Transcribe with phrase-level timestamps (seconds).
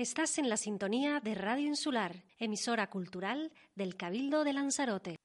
[0.00, 5.16] Estás en la sintonía de Radio Insular, emisora cultural del Cabildo de Lanzarote.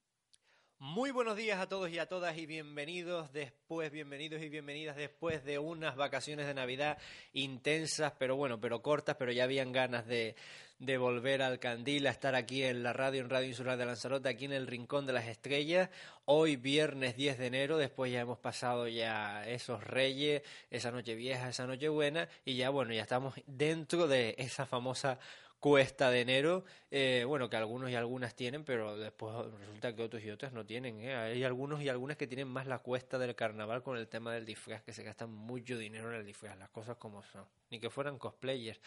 [0.88, 5.44] Muy buenos días a todos y a todas y bienvenidos después, bienvenidos y bienvenidas después
[5.44, 7.00] de unas vacaciones de Navidad
[7.34, 10.36] intensas, pero bueno, pero cortas, pero ya habían ganas de,
[10.78, 14.30] de volver al Candil, a estar aquí en la radio, en Radio Insular de Lanzarote,
[14.30, 15.90] aquí en el Rincón de las Estrellas.
[16.26, 21.50] Hoy viernes 10 de enero, después ya hemos pasado ya esos reyes, esa noche vieja,
[21.50, 25.18] esa noche buena, y ya bueno, ya estamos dentro de esa famosa
[25.66, 30.24] cuesta de enero, eh, bueno, que algunos y algunas tienen, pero después resulta que otros
[30.24, 31.02] y otras no tienen.
[31.02, 31.16] ¿eh?
[31.16, 34.46] Hay algunos y algunas que tienen más la cuesta del carnaval con el tema del
[34.46, 37.90] disfraz, que se gastan mucho dinero en el disfraz, las cosas como son, ni que
[37.90, 38.80] fueran cosplayers.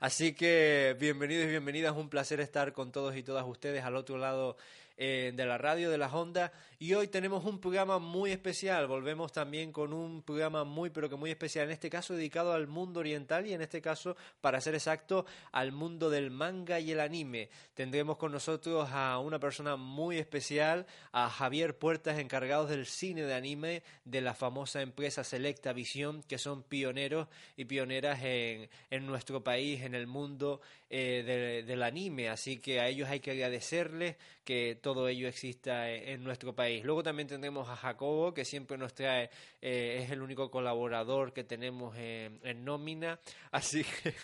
[0.00, 4.18] Así que bienvenidos y bienvenidas, un placer estar con todos y todas ustedes al otro
[4.18, 4.58] lado
[5.00, 6.50] eh, de la radio, de las ondas.
[6.80, 8.88] Y hoy tenemos un programa muy especial.
[8.88, 11.66] Volvemos también con un programa muy, pero que muy especial.
[11.66, 15.70] En este caso dedicado al mundo oriental y en este caso, para ser exacto, al
[15.70, 17.48] mundo del manga y el anime.
[17.74, 23.34] Tendremos con nosotros a una persona muy especial, a Javier Puertas, encargados del cine de
[23.34, 29.44] anime de la famosa empresa Selecta Visión, que son pioneros y pioneras en, en nuestro
[29.44, 30.60] país, en el mundo
[30.90, 32.30] eh, del anime.
[32.30, 34.16] Así que a ellos hay que agradecerles
[34.48, 36.82] que todo ello exista en nuestro país.
[36.82, 39.28] Luego también tendremos a Jacobo, que siempre nos trae,
[39.60, 43.20] eh, es el único colaborador que tenemos en, nómina,
[43.52, 44.14] así que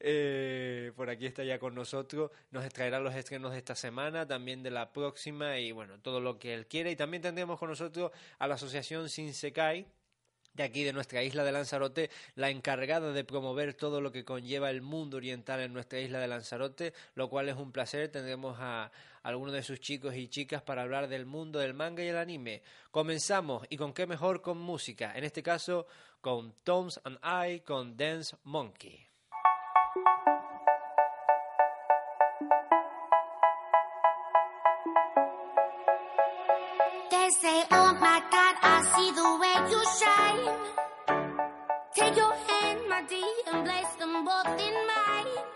[0.00, 4.62] eh, por aquí está ya con nosotros, nos traerá los estrenos de esta semana, también
[4.62, 6.90] de la próxima y bueno, todo lo que él quiera.
[6.90, 9.86] Y también tendremos con nosotros a la asociación Sinsekai,
[10.58, 14.70] de aquí de nuestra isla de Lanzarote, la encargada de promover todo lo que conlleva
[14.70, 18.08] el mundo oriental en nuestra isla de Lanzarote, lo cual es un placer.
[18.08, 18.90] Tendremos a,
[19.22, 22.62] algunos de sus chicos y chicas para hablar del mundo del manga y el anime.
[22.90, 25.86] Comenzamos, y con qué mejor con música, en este caso
[26.20, 29.07] con Toms and I, con Dance Monkey.
[39.70, 40.48] shine.
[41.94, 45.47] Take your hand, my dear, and place them both in mine.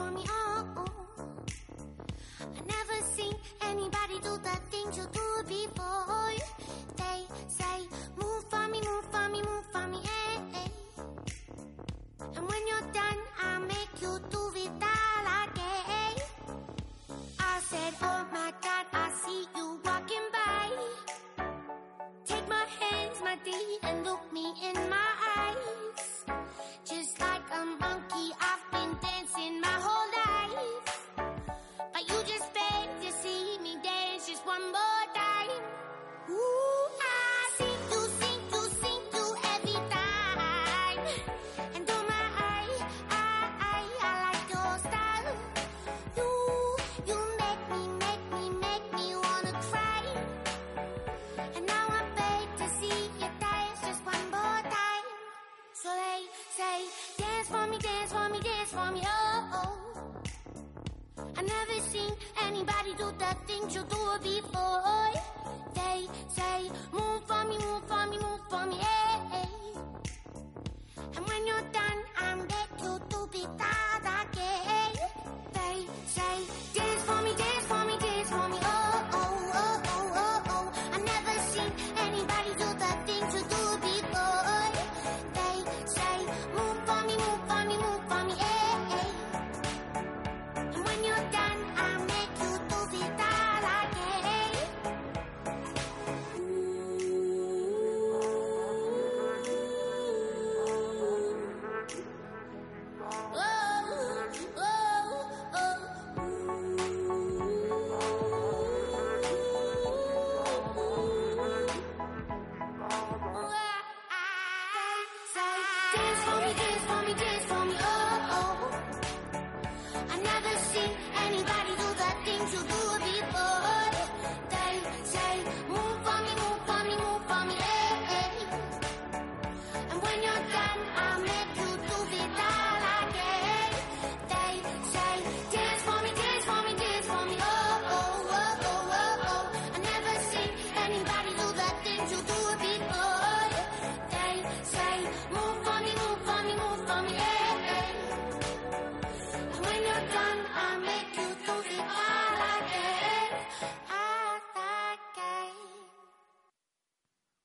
[0.00, 0.49] Call me.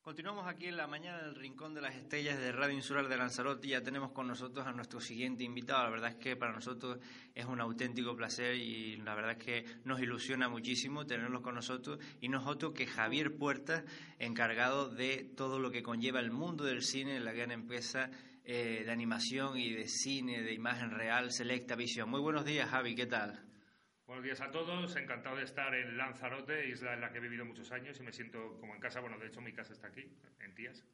[0.06, 3.66] Continuamos aquí en la mañana del Rincón de las Estrellas de Radio Insular de Lanzarote
[3.66, 5.82] y ya tenemos con nosotros a nuestro siguiente invitado.
[5.84, 7.00] La verdad es que para nosotros
[7.34, 11.98] es un auténtico placer y la verdad es que nos ilusiona muchísimo tenerlos con nosotros
[12.22, 13.84] y no es otro que Javier Puertas,
[14.20, 18.12] encargado de todo lo que conlleva el mundo del cine la gran empresa
[18.44, 22.12] eh, de animación y de cine, de imagen real, Selecta Visión.
[22.12, 23.44] Muy buenos días, Javi, ¿qué tal?
[24.08, 27.44] Buenos días a todos, encantado de estar en Lanzarote, isla en la que he vivido
[27.44, 29.00] muchos años y me siento como en casa.
[29.00, 30.08] Bueno, de hecho mi casa está aquí,
[30.40, 30.86] en Tías.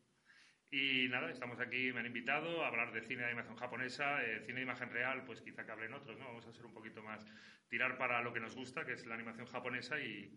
[0.69, 4.40] Y nada, estamos aquí, me han invitado a hablar de cine de animación japonesa, eh,
[4.46, 6.25] cine de imagen real, pues quizá que hablen otros, ¿no?
[6.25, 7.25] Vamos a ser un poquito más,
[7.68, 10.34] tirar para lo que nos gusta, que es la animación japonesa y,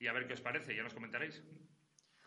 [0.00, 1.44] y a ver qué os parece, ya nos comentaréis.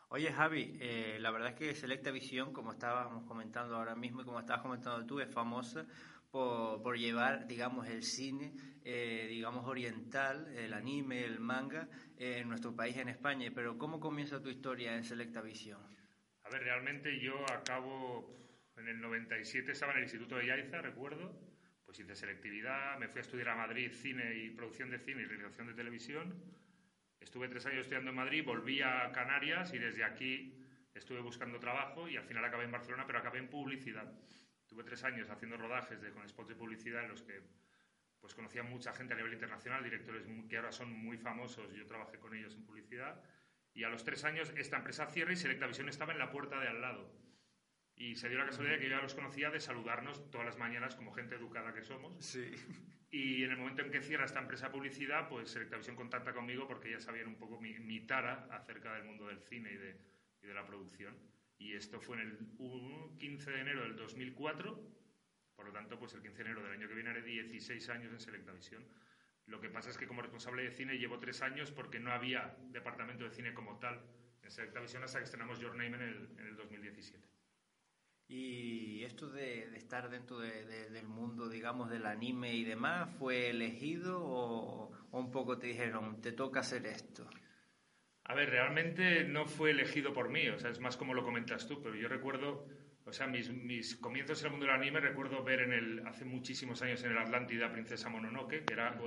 [0.07, 4.23] Oye, Javi, eh, la verdad es que Selecta Visión, como estábamos comentando ahora mismo y
[4.23, 5.85] como estabas comentando tú, es famosa
[6.31, 8.53] por, llevar, digamos, el cine,
[8.87, 13.49] eh, digamos, oriental, el anime, el manga, eh, en nuestro país, en España.
[13.53, 15.81] Pero ¿cómo comienza tu historia en Selecta Visión?
[16.43, 21.35] A ver, realmente yo acabo, en el 97 estaba en el Instituto de Yaiza, recuerdo,
[21.83, 25.25] pues hice selectividad, me fui a estudiar a Madrid cine y producción de cine y
[25.25, 26.35] realización de televisión.
[27.19, 30.61] Estuve tres años estudiando en Madrid, volví a Canarias y desde aquí
[30.93, 34.13] estuve buscando trabajo y al final acabé en Barcelona, pero acabé en publicidad.
[34.67, 37.41] Tuve tres años haciendo rodajes de, con spots de publicidad en los que
[38.25, 42.17] pues conocía mucha gente a nivel internacional, directores que ahora son muy famosos, yo trabajé
[42.17, 43.21] con ellos en publicidad,
[43.71, 46.59] y a los tres años esta empresa cierra y Selecta Visión estaba en la puerta
[46.59, 47.13] de al lado.
[47.95, 50.95] Y se dio la casualidad que yo ya los conocía de saludarnos todas las mañanas
[50.95, 52.25] como gente educada que somos.
[52.25, 52.49] Sí.
[53.11, 56.67] Y en el momento en que cierra esta empresa publicidad, pues Selecta Visión contacta conmigo
[56.67, 60.01] porque ya sabían un poco mi, mi tara acerca del mundo del cine y de,
[60.41, 61.15] y de la producción.
[61.59, 65.04] Y esto fue en el 15 de enero del 2004,
[65.55, 68.11] por lo tanto, pues el 15 de enero del año que viene haré 16 años
[68.11, 68.85] en Selectavisión.
[69.47, 72.57] Lo que pasa es que como responsable de cine llevo tres años porque no había
[72.71, 74.01] departamento de cine como tal
[74.43, 77.35] en Selectavisión hasta que estrenamos Your Name en el, en el 2017.
[78.27, 84.91] Y esto de, estar dentro del mundo, digamos, del anime y demás, ¿fue elegido o,
[85.11, 87.29] o un poco te dijeron, te toca hacer esto?
[88.23, 91.67] A ver, realmente no fue elegido por mí, o sea, es más como lo comentas
[91.67, 92.67] tú, pero yo recuerdo,
[93.05, 96.25] o sea, mis, mis comienzos en el mundo del anime, recuerdo ver en el, hace
[96.25, 98.97] muchísimos años en el Atlántida Princesa Mononoke, que era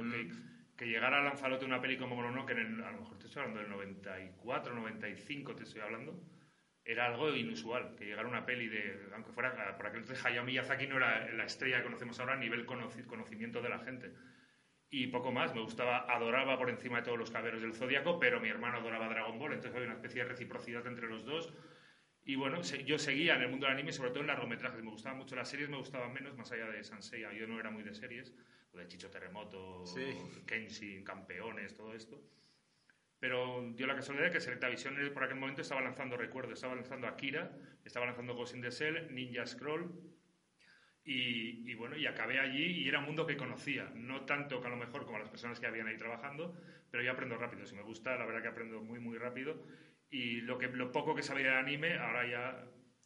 [0.76, 3.42] que, llegara a Lanzarote una peli como Mononoke, en el, a lo mejor te estoy
[3.42, 6.22] hablando del 94, 95, te estoy hablando,
[6.84, 10.86] era algo inusual, que llegara una peli de, aunque fuera, por aquel entonces Hayao Miyazaki
[10.86, 14.14] no era la estrella que conocemos ahora a nivel conocimiento de la gente
[14.90, 15.55] y poco más.
[15.55, 19.08] Me gustaba, adoraba por encima de todos los caballeros del Zodíaco, pero mi hermano adoraba
[19.08, 21.52] Dragon Ball, entonces había una especie de reciprocidad entre los dos.
[22.29, 24.82] Y bueno, yo seguía en el mundo del anime, sobre todo en largometrajes.
[24.82, 27.32] Me gustaban mucho las series, me gustaban menos, más allá de Sanseiya.
[27.32, 28.35] Yo no era muy de series,
[28.70, 29.82] o de Chicho Terremoto,
[30.47, 32.23] Kenshin, Campeones, todo esto.
[33.19, 34.69] Pero dio la casualidad de que Selecta
[35.15, 37.51] por aquel momento estaba lanzando recuerdos, estaba lanzando Akira,
[37.82, 39.91] estaba lanzando Ghost in the Shell, Ninja Scroll,
[41.11, 44.70] y, bueno, y acabé allí y era un mundo que conocía, no tanto que a
[44.70, 46.55] lo mejor como las personas que habían ahí trabajando,
[46.91, 49.65] pero yo aprendo rápido, si me gusta, la verdad que aprendo muy, muy rápido.
[50.10, 52.65] Y lo, que, lo poco que sabía de anime, ahora ya,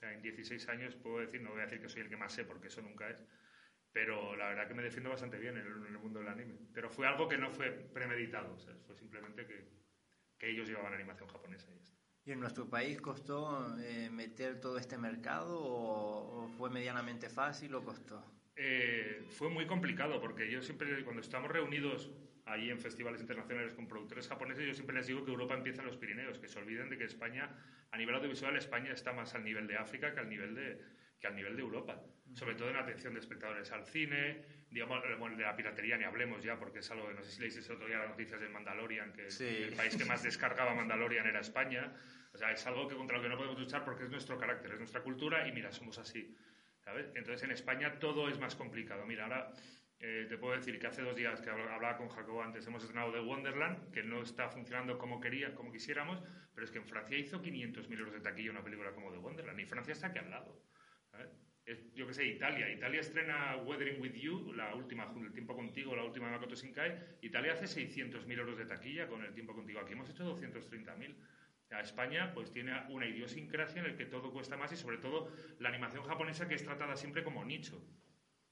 [0.09, 2.45] en 16 años puedo decir, no voy a decir que soy el que más sé,
[2.45, 3.17] porque eso nunca es,
[3.93, 6.55] pero la verdad que me defiendo bastante bien en el, mundo del anime.
[6.73, 8.57] Pero fue algo que no fue premeditado,
[8.87, 9.69] fue simplemente que,
[10.39, 12.03] que ellos llevaban animación japonesa y esto.
[12.25, 17.85] ¿Y en nuestro país costó eh, meter todo este mercado o, fue medianamente fácil o
[17.85, 18.25] costó?
[18.55, 22.13] Eh, fue muy complicado porque yo siempre, cuando estamos reunidos
[22.53, 25.89] ahí en festivales internacionales con productores japoneses, yo siempre les digo que Europa empieza en
[25.89, 27.51] los Pirineos, que se olviden de que España,
[27.91, 30.81] a nivel audiovisual, España está más al nivel de África que al nivel de,
[31.19, 32.01] que al nivel de Europa.
[32.35, 36.43] Sobre todo en atención de espectadores al cine, digamos, bueno, de la piratería ni hablemos
[36.43, 39.13] ya, porque es algo que no sé si leísteis otro día las noticias del Mandalorian,
[39.13, 41.93] que el país que más descargaba Mandalorian era España.
[42.33, 44.73] O sea, es algo que contra lo que no podemos luchar porque es nuestro carácter,
[44.73, 46.35] es nuestra cultura y mira, somos así.
[46.85, 47.07] ¿sabes?
[47.15, 49.07] Entonces en España todo es más complicado.
[49.07, 49.53] Mira, ahora
[50.05, 53.13] eh, te puedo decir que hace dos días que hablaba con Jacobo antes, hemos estrenado
[53.13, 56.21] The Wonderland, que no está funcionando como quería, como quisiéramos,
[56.53, 59.61] pero es que en Francia hizo 500.000 euros de taquilla una película como The Wonderland
[59.61, 60.61] y Francia está aquí al lado.
[61.95, 62.69] yo qué sé, Italia.
[62.69, 67.19] Italia estrena Weathering with You, la última, El tiempo contigo, la última de Makoto Shinkai.
[67.21, 69.79] Italia hace 600.000 euros de taquilla con El tiempo contigo.
[69.79, 71.15] Aquí hemos hecho 230.000.
[71.71, 75.33] A España pues tiene una idiosincrasia en el que todo cuesta más y sobre todo
[75.61, 77.81] la animación japonesa que es tratada siempre como nicho.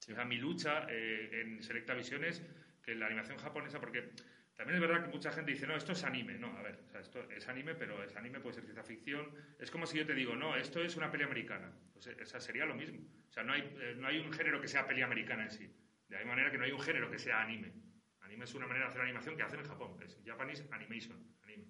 [0.08, 2.42] O sea, mi lucha eh, en Selecta Visiones
[2.82, 4.10] que la animación japonesa, porque
[4.56, 6.38] también es verdad que mucha gente dice, no, esto es anime.
[6.38, 9.30] No, a ver, o sea, esto es anime, pero es anime, puede ser ciencia ficción.
[9.58, 11.72] Es como si yo te digo, no, esto es una peli americana.
[11.92, 13.00] Pues eh, esa sería lo mismo.
[13.28, 15.66] O sea, no hay, eh, no hay un género que sea peli americana en sí.
[16.08, 17.72] De la misma manera que no hay un género que sea anime.
[18.20, 19.96] Anime es una manera de hacer animación que hacen en Japón.
[20.02, 21.64] Es Japanese Animation, anime.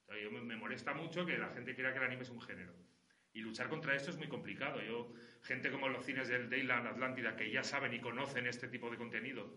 [0.00, 2.40] Entonces, yo me, me molesta mucho que la gente crea que el anime es un
[2.40, 2.74] género.
[3.36, 4.80] Y luchar contra esto es muy complicado.
[4.80, 5.12] Yo,
[5.42, 8.96] gente como los cines del Dayland, Atlántida, que ya saben y conocen este tipo de
[8.96, 9.52] contenido,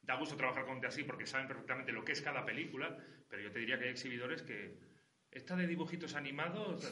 [0.00, 2.96] da gusto trabajar con así porque saben perfectamente lo que es cada película,
[3.28, 4.78] pero yo te diría que hay exhibidores que
[5.30, 6.82] esta de dibujitos animados,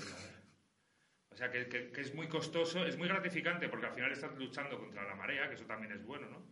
[1.31, 4.79] o sea, que, que, es muy costoso, es muy gratificante porque al final estás luchando
[4.79, 6.47] contra la marea, que eso también es bueno, ¿no?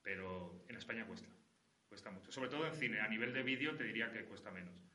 [0.00, 1.28] Pero en España cuesta,
[1.86, 2.32] cuesta mucho.
[2.32, 4.89] Sobre todo en cine, a nivel de vídeo te diría que cuesta menos.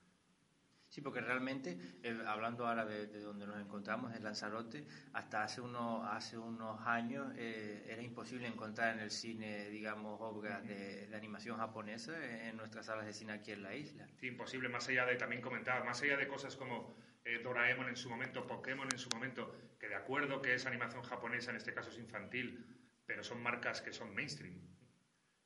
[0.89, 5.60] Sí, porque realmente, eh, hablando ahora de, de, donde nos encontramos, en Lanzarote, hasta hace
[5.62, 11.15] unos, hace unos años eh, era imposible encontrar en el cine, digamos, obras de, de,
[11.15, 12.13] animación japonesa
[12.48, 14.08] en nuestras salas de cine aquí en la isla.
[14.20, 17.96] Sí, imposible, más allá de, también comentar, más allá de cosas como eh, Doraemon en
[17.96, 21.74] su momento, Pokémon en su momento, que de acuerdo que es animación japonesa, en este
[21.74, 22.63] caso es infantil,
[23.06, 24.62] pero son marcas que son mainstream.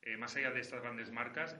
[0.02, 1.58] Eh, más allá de estas grandes marcas,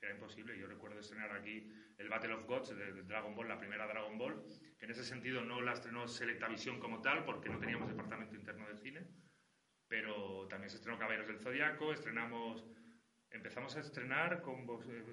[0.00, 0.58] era imposible.
[0.58, 4.42] Yo recuerdo estrenar aquí el Battle of Gods de, Dragon Ball, la primera Dragon Ball,
[4.78, 8.68] que en ese sentido no la estrenó Selectavision como tal, porque no teníamos departamento interno
[8.68, 9.06] de cine,
[9.88, 12.64] pero también se estrenó Caballeros del Zodiaco, estrenamos,
[13.30, 14.66] empezamos a estrenar con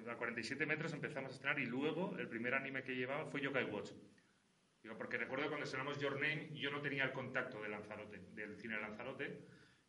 [0.08, 3.64] a 47 metros, empezamos a estrenar y luego el primer anime que llevaba fue Yokai
[3.64, 3.92] Watch.
[4.82, 8.56] Digo, porque recuerdo cuando estrenamos Your Name, yo no tenía el contacto de Lanzarote, del
[8.56, 9.40] cine de Lanzarote,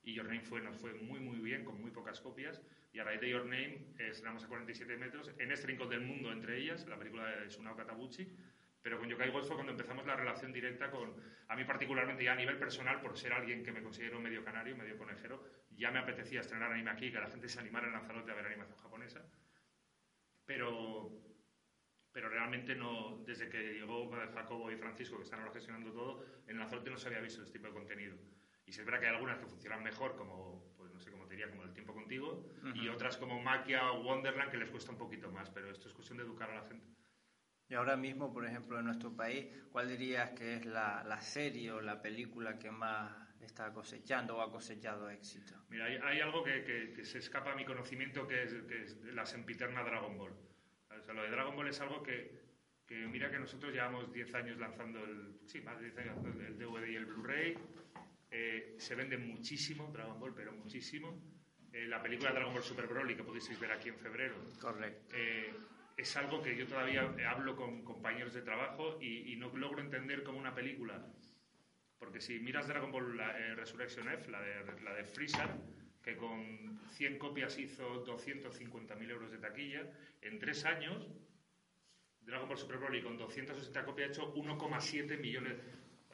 [0.01, 2.63] y Your Name fue, nos fue muy muy bien, con muy pocas copias,
[2.98, 6.01] y a raíz de Your Name eh, estrenamos a 47 metros, en este rincón del
[6.01, 8.27] mundo entre ellas, la película de Sunao Katabuchi,
[8.82, 11.13] pero con Yokai Watch fue cuando empezamos la relación directa con,
[11.48, 14.75] a mí particularmente ya a nivel personal, por ser alguien que me considero medio canario,
[14.75, 18.32] medio conejero, ya me apetecía estrenar anime aquí, que la gente se animara en Lanzarote
[18.32, 19.24] a ver animación japonesa,
[20.44, 21.12] pero,
[22.12, 26.58] pero realmente no, desde que llegó Jacobo y Francisco, que están ahora gestionando todo, en
[26.58, 28.18] Lanzarote no se había visto este tipo de contenido.
[28.66, 31.50] Y se verá que hay algunas que funcionan mejor, como, no sé cómo te diría,
[31.50, 32.75] como El tiempo contigo, uh -huh.
[32.75, 35.94] y otras como Maquia o Wonderland, que les cuesta un poquito más, pero esto es
[35.94, 36.88] cuestión de educar a la gente.
[37.70, 41.72] Y ahora mismo, por ejemplo, en nuestro país, ¿cuál dirías que es la, la serie
[41.72, 43.12] o la película que más
[43.42, 45.54] está cosechando o ha cosechado éxito?
[45.70, 48.84] Mira, hay, hay algo que, que, que, se escapa a mi conocimiento, que es, que
[48.84, 50.32] es la sempiterna Dragon Ball.
[50.32, 52.42] O sea, lo de Dragon Ball es algo que,
[52.88, 56.44] que mira que nosotros llevamos 10 años lanzando el, sí, más de 10 años lanzando
[56.44, 57.58] el DVD y el Blu-ray,
[58.29, 61.22] eh, se vende muchísimo Dragon Ball, pero muchísimo.
[61.72, 64.36] Eh, la película Dragon Ball Super Broly, que podéis ver aquí en febrero.
[64.60, 65.15] Correcto.
[65.15, 65.53] Eh,
[65.96, 70.24] es algo que yo todavía hablo con compañeros de trabajo y, y, no logro entender
[70.24, 71.03] como una película.
[71.98, 75.50] Porque si miras Dragon Ball la, Resurrection F, la de, la de Freezer,
[76.03, 79.91] que con 100 copias hizo 250.000 euros de taquilla,
[80.22, 81.07] en tres años,
[82.22, 85.55] Dragon Ball Super Broly con 260 copias ha hecho 1,7 millones.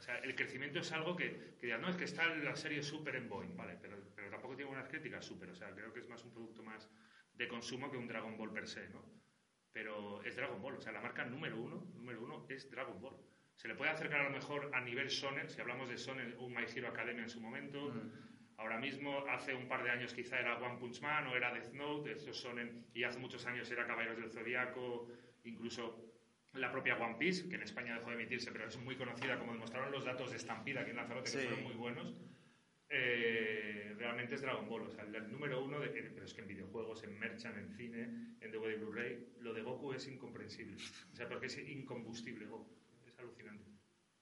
[0.03, 2.83] O sea, el crecimiento es algo que, que ya no es que está la serie
[2.83, 3.77] Super en Boeing, ¿vale?
[3.81, 5.50] Pero, pero tampoco tiene unas críticas Super.
[5.50, 6.89] O sea, creo que es más un producto más
[7.33, 9.24] de consumo que un Dragon Ball per se, ¿no?
[9.72, 10.75] pero es Dragon Ball.
[10.75, 13.15] O sea, la marca número uno, número uno es Dragon Ball.
[13.55, 16.53] Se le puede acercar a lo mejor a nivel Shonen, si hablamos de Shonen, un
[16.53, 17.93] My Hero Academia en su momento.
[17.93, 18.12] Mm.
[18.57, 21.72] Ahora mismo, hace un par de años quizá era One Punch Man o era Death
[21.74, 25.07] Note, estos Shonen, y hace muchos años era Caballeros del Zodiaco,
[25.43, 26.12] incluso
[26.53, 29.53] la propia One Piece, que en España dejó de emitirse, pero es muy conocida, como
[29.53, 31.38] demostraron los datos de Estampida aquí en Lanzarote, sí.
[31.38, 32.15] que fueron muy buenos.
[32.89, 36.33] Eh, realmente es Dragon Ball, o sea, el, el número uno, de, eh, pero es
[36.33, 38.03] que en videojuegos, en merchant, en cine,
[38.39, 40.77] en DVD Blu-ray, lo de Goku es incomprensible.
[41.12, 43.72] O sea, porque es incombustible Goku, es alucinante.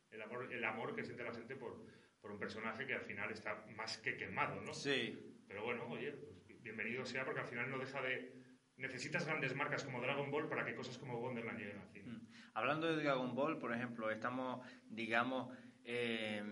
[0.09, 1.85] El amor, el amor que siente la gente por,
[2.21, 4.73] por un personaje que al final está más que quemado, ¿no?
[4.73, 5.19] Sí.
[5.47, 8.40] Pero bueno, oye, pues bienvenido sea porque al final no deja de...
[8.81, 12.07] Necesitas grandes marcas como Dragon Ball para que cosas como Wonderland lleguen al cine.
[12.07, 12.27] Mm.
[12.55, 16.43] Hablando de Dragon Ball, por ejemplo, estamos, digamos, eh,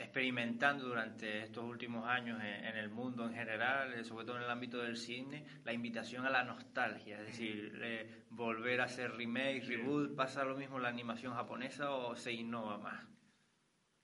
[0.00, 4.42] experimentando durante estos últimos años en, en, el mundo en general, eh, sobre todo en
[4.42, 9.12] el ámbito del cine, la invitación a la nostalgia, es decir, eh, volver a hacer
[9.12, 13.06] remake, reboot, ¿pasa lo mismo la animación japonesa o se innova más?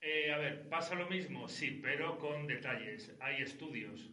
[0.01, 3.15] Eh, a ver, pasa lo mismo, sí, pero con detalles.
[3.21, 4.11] Hay estudios,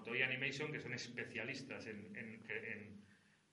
[0.00, 3.04] como Toei Animation, que son especialistas en, en, en,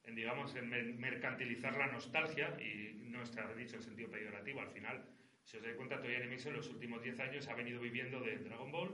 [0.04, 5.04] en digamos, en mercantilizar la nostalgia, y no está dicho en sentido peyorativo, al final
[5.44, 8.38] si os dais cuenta, Toei Animation en los últimos 10 años ha venido viviendo de
[8.38, 8.92] Dragon Ball,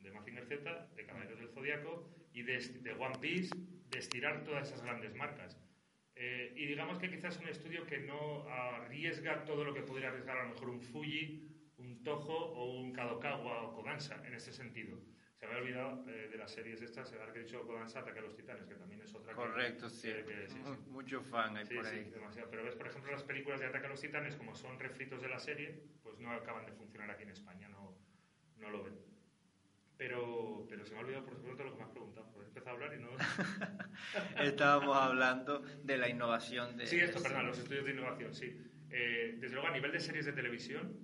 [0.00, 3.56] de Mazinger Z, de Caballeros del Zodiaco y de, de, One Piece,
[3.90, 5.58] de estirar todas esas grandes marcas.
[6.14, 10.10] Eh, y digamos que quizás es un estudio que no arriesga todo lo que pudiera
[10.10, 14.52] arriesgar a lo mejor un Fuji, un Toho o un Kadokawa o Kodansha en ese
[14.52, 15.00] sentido.
[15.44, 18.22] Se me ha olvidado eh, de las series estas, se que he dicho Ataque a
[18.22, 20.10] los Titanes, que también es otra Correcto, sí.
[20.88, 22.04] Mucho fan hay por ahí.
[22.04, 22.48] Sí, demasiado.
[22.50, 25.28] Pero ves, por ejemplo, las películas de Ataque a los Titanes, como son refritos de
[25.28, 27.94] la serie, pues no acaban de funcionar aquí en España, no,
[28.56, 28.94] no lo ven.
[29.98, 32.32] Pero, pero se me ha olvidado, por supuesto, lo que me has preguntado.
[32.42, 33.10] He empezado a hablar y no...
[34.42, 36.86] Estábamos hablando de la innovación de...
[36.86, 38.58] Sí, esto, perdón, los estudios de innovación, sí.
[38.88, 40.98] Eh, desde luego, a nivel de series de televisión,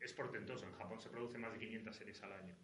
[0.00, 0.66] es portentoso.
[0.66, 2.56] En Japón se producen más de 500 series al año.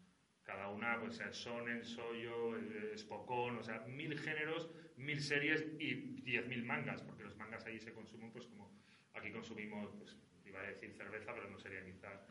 [0.46, 2.54] Cada una, pues, es Sonen, Soyo,
[2.96, 7.92] Spokon, o sea, mil géneros, mil series y 10.000 mangas, porque los mangas ahí se
[7.92, 8.70] consumen, pues, como
[9.12, 12.24] aquí consumimos, pues, iba a decir cerveza, pero no sería quizá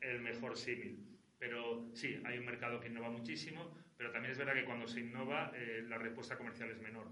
[0.00, 1.18] el mejor símil.
[1.40, 5.00] Pero sí, hay un mercado que innova muchísimo, pero también es verdad que cuando se
[5.00, 7.08] innova, eh, la respuesta comercial es menor.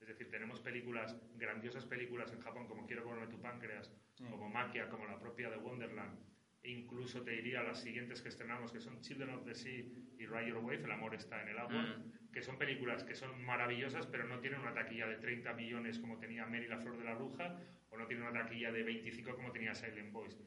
[0.00, 4.88] Es decir, tenemos películas, grandiosas películas en Japón, como Quiero comerme tu páncreas, como Maquia,
[4.88, 6.18] como la propia de Wonderland,
[6.62, 9.84] e incluso te diría las siguientes que estrenamos, que son Children of the Sea
[10.18, 12.32] y Ride Your Wave, El amor está en el agua, mm.
[12.32, 16.18] que son películas que son maravillosas, pero no tienen una taquilla de 30 millones como
[16.18, 17.60] tenía Mary la flor de la bruja,
[17.90, 20.38] o no tienen una taquilla de 25 como tenía Silent Boys.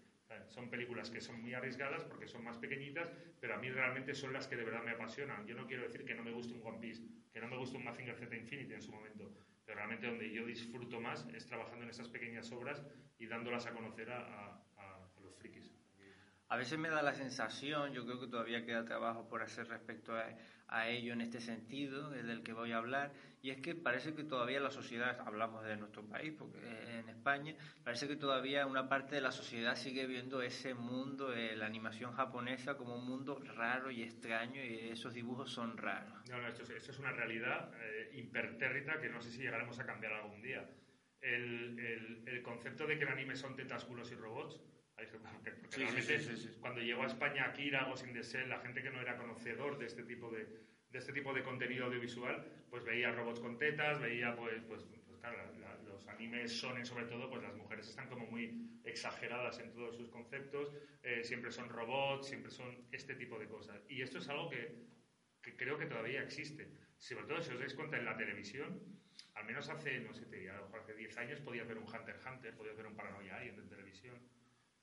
[0.47, 4.33] Son películas que son muy arriesgadas porque son más pequeñitas, pero a mí realmente son
[4.33, 5.45] las que de verdad me apasionan.
[5.45, 7.03] Yo no quiero decir que no me guste un One Piece,
[7.33, 9.33] que no me guste un Mazinger Z Infinity en su momento,
[9.65, 12.83] pero realmente donde yo disfruto más es trabajando en esas pequeñas obras
[13.17, 14.70] y dándolas a conocer a, frikis.
[16.51, 20.13] A veces me da la sensación, yo creo que todavía queda trabajo por hacer respecto
[20.67, 24.25] a, ello en este sentido, del que voy a hablar, y es que parece que
[24.25, 26.59] todavía la sociedad, hablamos de nuestro país, porque
[26.99, 31.55] en España, parece que todavía una parte de la sociedad sigue viendo ese mundo de
[31.55, 36.29] la animación japonesa como un mundo raro y extraño y esos dibujos son raros.
[36.29, 40.11] No, no, esto, es una realidad eh, impertérrita que no sé si llegaremos a cambiar
[40.11, 40.69] algún día.
[41.21, 41.79] El,
[42.25, 44.59] el, concepto de que el anime son tetas, culos y robots,
[45.09, 46.19] porque, realmente
[46.59, 49.85] cuando llegó a España Akira, Ghost in the la gente que no era conocedor de
[49.85, 50.45] este tipo de,
[50.91, 55.19] de este tipo de contenido audiovisual, pues veía robots con tetas, veía pues, pues, pues
[55.19, 55.37] claro,
[55.85, 60.09] los animes son sobre todo, pues las mujeres están como muy exageradas en todos sus
[60.09, 63.81] conceptos, eh, siempre son robots, siempre son este tipo de cosas.
[63.87, 64.75] Y esto es algo que,
[65.41, 66.71] que creo que todavía existe.
[66.97, 68.79] Sobre todo si os dais cuenta en la televisión,
[69.35, 72.25] al menos hace, no sé, te diría, hace 10 años podía ver un Hunter x
[72.25, 74.19] Hunter, podía ver un Paranoia Alien en televisión.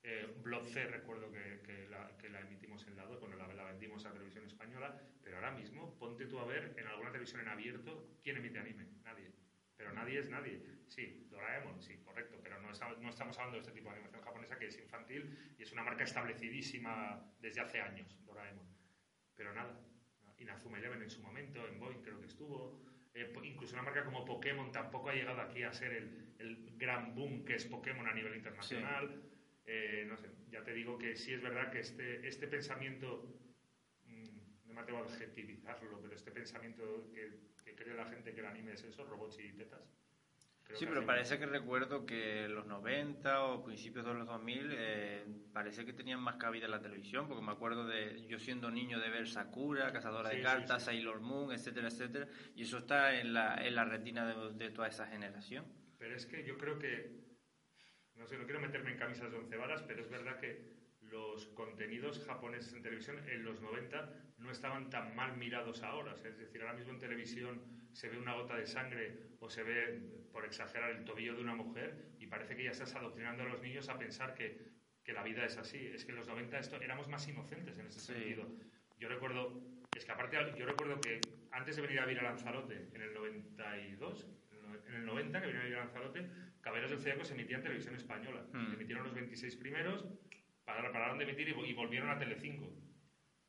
[0.03, 3.65] Eh, Blood C recuerdo que, que, la, que, la, emitimos en lado, cuando la, la
[3.65, 7.49] vendimos a televisión española, pero ahora mismo ponte tú a ver en alguna televisión en
[7.49, 9.33] abierto quién emite anime, nadie.
[9.77, 10.61] Pero nadie es nadie.
[10.89, 14.67] Sí, Doraemon, sí, correcto, pero no, estamos hablando de este tipo de animación japonesa que
[14.67, 18.67] es infantil y es una marca establecidísima desde hace años, Doraemon.
[19.35, 19.81] Pero nada.
[20.39, 22.81] Inazuma Eleven en su momento, en Boeing creo que estuvo.
[23.15, 27.45] Eh, incluso una marca como Pokémon tampoco ha llegado aquí a ser el gran boom
[27.45, 29.23] que es Pokémon a nivel internacional.
[29.71, 33.39] Eh, no sé, ya te digo que sí es verdad que este, este pensamiento,
[34.07, 38.47] mm, no me atrevo a adjetivizarlo, pero este pensamiento que, cree la gente que el
[38.47, 39.83] anime es eso, robots y tetas.
[40.75, 45.25] Sí, pero parece que recuerdo que en los 90 o principios de los 2000 eh,
[45.53, 48.99] parece que tenían más cabida en la televisión, porque me acuerdo de yo siendo niño
[48.99, 53.55] de ver Sakura, Cazadora de Cartas, Sailor Moon, etcétera, etcétera, y eso está en la,
[53.67, 55.67] en la retina de, de toda esa generación.
[55.99, 57.28] Pero es que yo creo que
[58.19, 61.47] no sé, no quiero meterme en camisas de once varas, pero es verdad que los
[61.49, 66.15] contenidos japoneses en televisión en los 90 no estaban tan mal mirados ahora.
[66.15, 70.01] es decir, ahora mismo en televisión se ve una gota de sangre o se ve,
[70.33, 73.63] por exagerar, el tobillo de una mujer y parece que ya estás adoctrinando a los
[73.63, 74.61] niños a pensar que,
[75.03, 75.87] que la vida es así.
[75.87, 78.47] Es que en los 90 esto, éramos más inocentes en ese sentido.
[78.99, 79.63] Yo recuerdo,
[79.97, 81.21] es que aparte, yo recuerdo que
[81.53, 84.27] antes de venir a vivir a Lanzarote, en el 92,
[84.89, 86.29] en el 90 que venía a a Lanzarote,
[86.61, 88.45] Caballeros del Zodiaco se emitía en televisión española.
[88.53, 88.75] Hmm.
[88.75, 90.05] Emitieron los 26 primeros,
[90.65, 92.71] pararon de emitir y, volvieron a Telecinco.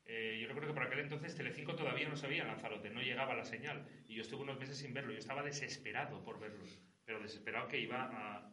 [0.06, 3.44] Eh, yo recuerdo que por aquel entonces Telecinco todavía no sabía Lanzarote, no llegaba la
[3.44, 3.86] señal.
[4.08, 5.12] Y yo estuve unos meses sin verlo.
[5.12, 6.64] Yo estaba desesperado por verlo.
[7.04, 8.46] Pero desesperado que iba a,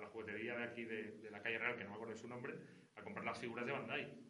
[0.00, 2.54] la juguetería de aquí, de, la calle Real, que no me acuerdo de su nombre,
[2.96, 4.29] a comprar las figuras de Bandai.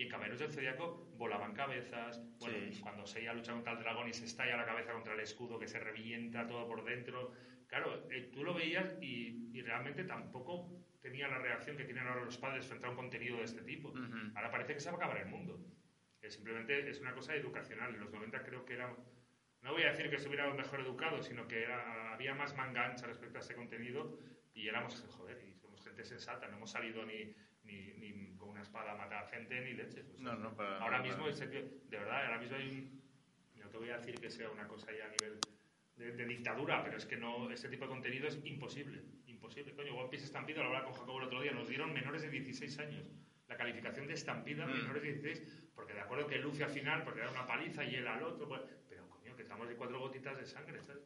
[0.00, 2.22] Y en Caballeros del Zodiaco volaban cabezas.
[2.38, 5.58] Bueno, cuando Seiya lucha contra el dragón y se estalla la cabeza contra el escudo,
[5.58, 7.34] que se revienta todo por dentro
[7.66, 12.38] claro, eh, tú lo veías y, realmente tampoco tenía la reacción que tienen ahora los
[12.38, 13.92] padres frente a un contenido de este tipo.
[14.34, 15.62] Ahora parece que se va a acabar el mundo.
[16.26, 17.94] simplemente es una cosa educacional.
[17.94, 18.96] En los 90 creo que era...
[19.60, 23.36] No voy a decir que estuviéramos mejor educados, sino que había más manga ancha respecto
[23.36, 24.18] a este contenido
[24.54, 28.94] y éramos, joder, y somos gente sensata, no hemos salido ni, ni, con una espada
[28.94, 30.18] matar a gente ni leches.
[30.18, 33.00] no, no, para, ahora mismo, de verdad, ahora mismo hay un...
[33.56, 35.38] No te voy a decir que sea una cosa ya a nivel
[36.08, 39.74] de, dictadura, pero es que no, este tipo de contenido es imposible, imposible.
[39.74, 42.30] Coño, One Piece Estampida, lo hablaba con Jacobo el otro día, nos dieron menores de
[42.30, 43.06] 16 años.
[43.48, 44.72] La calificación de estampida, mm.
[44.72, 47.96] menores de 16, porque de acuerdo que Luffy al final, porque era una paliza y
[47.96, 51.02] él al otro, pues, pero coño, que estamos de cuatro gotitas de sangre, ¿sabes?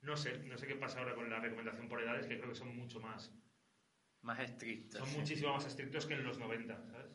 [0.00, 2.54] No sé, no sé qué pasa ahora con la recomendación por edades, que creo que
[2.54, 3.34] son mucho más...
[4.22, 5.00] Más estrictos.
[5.00, 7.12] Son muchísimo más estrictos que en los 90, ¿sabes?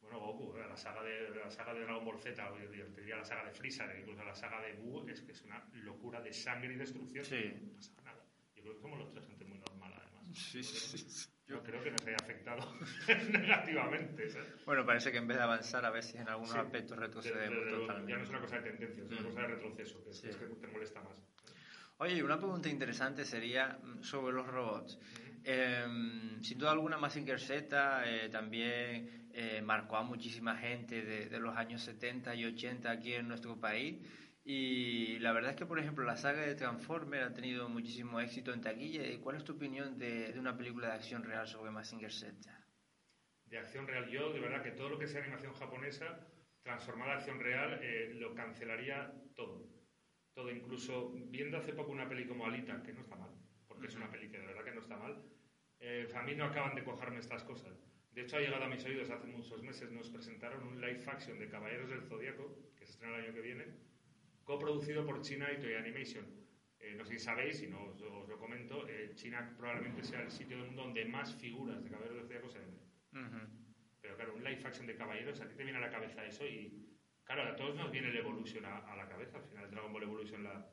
[0.00, 3.44] Bueno, Goku, la saga de, la saga de Dragon Ball Z, o diría la saga
[3.44, 6.76] de Freezer, incluso la saga de Buu, es que es una locura de sangre y
[6.76, 7.24] destrucción.
[7.24, 7.52] Sí.
[7.60, 8.24] No pasa nada.
[8.54, 10.38] Yo creo que somos los tres gente muy normal, además.
[10.38, 11.30] Sí, sí, sí.
[11.46, 12.74] Yo creo que nos haya afectado
[13.30, 14.30] negativamente.
[14.30, 14.64] ¿sabes?
[14.64, 18.12] Bueno, parece que en vez de avanzar, a veces en algunos aspectos retrocedemos totalmente.
[18.12, 19.24] Ya no es una cosa de tendencia, es una mm.
[19.24, 21.22] cosa de retroceso, que es, que te molesta más.
[21.98, 24.98] Oye, una pregunta interesante sería mm, sobre los robots.
[25.44, 31.54] Em, sin duda alguna, Massinger Z eh, también eh, marcó a muchísima gente de, los
[31.54, 33.98] años 70 y 80 aquí en nuestro país.
[34.42, 38.52] Y la verdad es que, por ejemplo, la saga de Transformer ha tenido muchísimo éxito
[38.52, 39.02] en taquilla.
[39.20, 42.34] ¿Cuál es tu opinión de, una película de acción real sobre Massinger Z?
[43.46, 46.26] De acción real, yo de verdad que todo lo que sea animación japonesa
[46.62, 49.68] transformada a acción real eh, lo cancelaría todo.
[50.34, 53.30] Todo, incluso viendo hace poco una peli como Alita, que no está mal,
[53.84, 55.22] porque es una peli que de verdad que no está mal,
[55.78, 57.84] eh, a mí no acaban de cojarme estas cosas.
[58.14, 61.38] De hecho, ha llegado a mis oídos hace muchos meses, nos presentaron un live action
[61.38, 63.66] de Caballeros del Zodíaco, que se estrena el año que viene,
[64.42, 66.24] coproducido por China y Toei Animation.
[66.80, 70.30] Eh, no sé si sabéis, si no os, lo comento, eh, China probablemente sea el
[70.30, 72.80] sitio del mundo donde más figuras de Caballeros del Zodíaco se venden.
[74.00, 76.46] Pero claro, un live action de Caballeros, a ti te viene a la cabeza eso
[76.46, 76.93] y,
[77.24, 79.38] claro, a todos nos viene el Evolution a, la cabeza.
[79.38, 80.66] Al final, Dragon Ball Evolution la,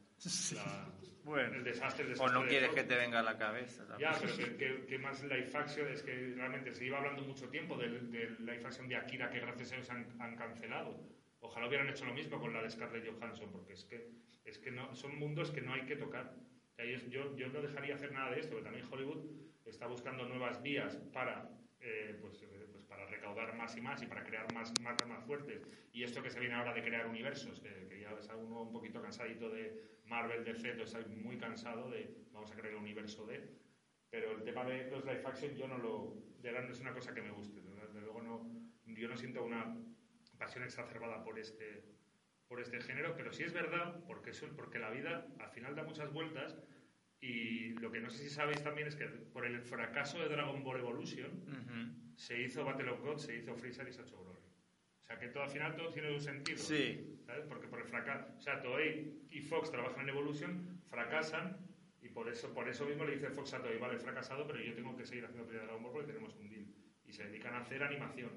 [1.23, 3.85] bueno, el desastre, O no quieres que te venga a la cabeza.
[3.99, 8.11] Ya, pero que, más live action es que realmente se iba hablando mucho tiempo del,
[8.11, 10.99] live action de Akira que gracias a ellos han, cancelado.
[11.39, 14.09] Ojalá hubieran hecho lo mismo con la de Scarlett Johansson, porque es que,
[14.45, 16.35] es que no, son mundos que no hay que tocar.
[17.09, 19.25] yo, yo no dejaría hacer nada de esto, porque también Hollywood
[19.65, 22.43] está buscando nuevas vías para eh, pues,
[23.01, 25.67] para recaudar más y más y para crear más marcas más fuertes.
[25.91, 29.01] Y esto que se viene ahora de crear universos, que, ya es uno un poquito
[29.01, 33.49] cansadito de Marvel, DC, estoy muy cansado de vamos a crear el universo de.
[34.09, 36.15] Pero el tema de los live action yo no lo.
[36.39, 37.61] De verdad no es una cosa que me guste.
[37.61, 39.75] De luego no, yo no siento una
[40.37, 41.83] pasión exacerbada por este,
[42.47, 45.83] por este género, pero sí es verdad, porque, eso, porque la vida al final da
[45.83, 46.57] muchas vueltas
[47.19, 50.63] y lo que no sé si sabéis también es que por el fracaso de Dragon
[50.63, 54.37] Ball Evolution se hizo Battle of God, se hizo Freezer y se ha hecho Glory.
[54.37, 56.59] O sea que todo, al final todo tiene un sentido.
[56.59, 57.17] Sí.
[57.25, 57.45] ¿sabes?
[57.47, 58.27] Porque por el fracaso.
[58.37, 61.57] O sea, Toei y Fox trabajan en Evolution, fracasan
[61.99, 64.59] y por eso, por eso mismo le dice Fox a Toei, vale, he fracasado, pero
[64.61, 66.67] yo tengo que seguir haciendo pelea de Dragon Ball porque tenemos un deal.
[67.07, 68.29] Y se dedican a hacer animación,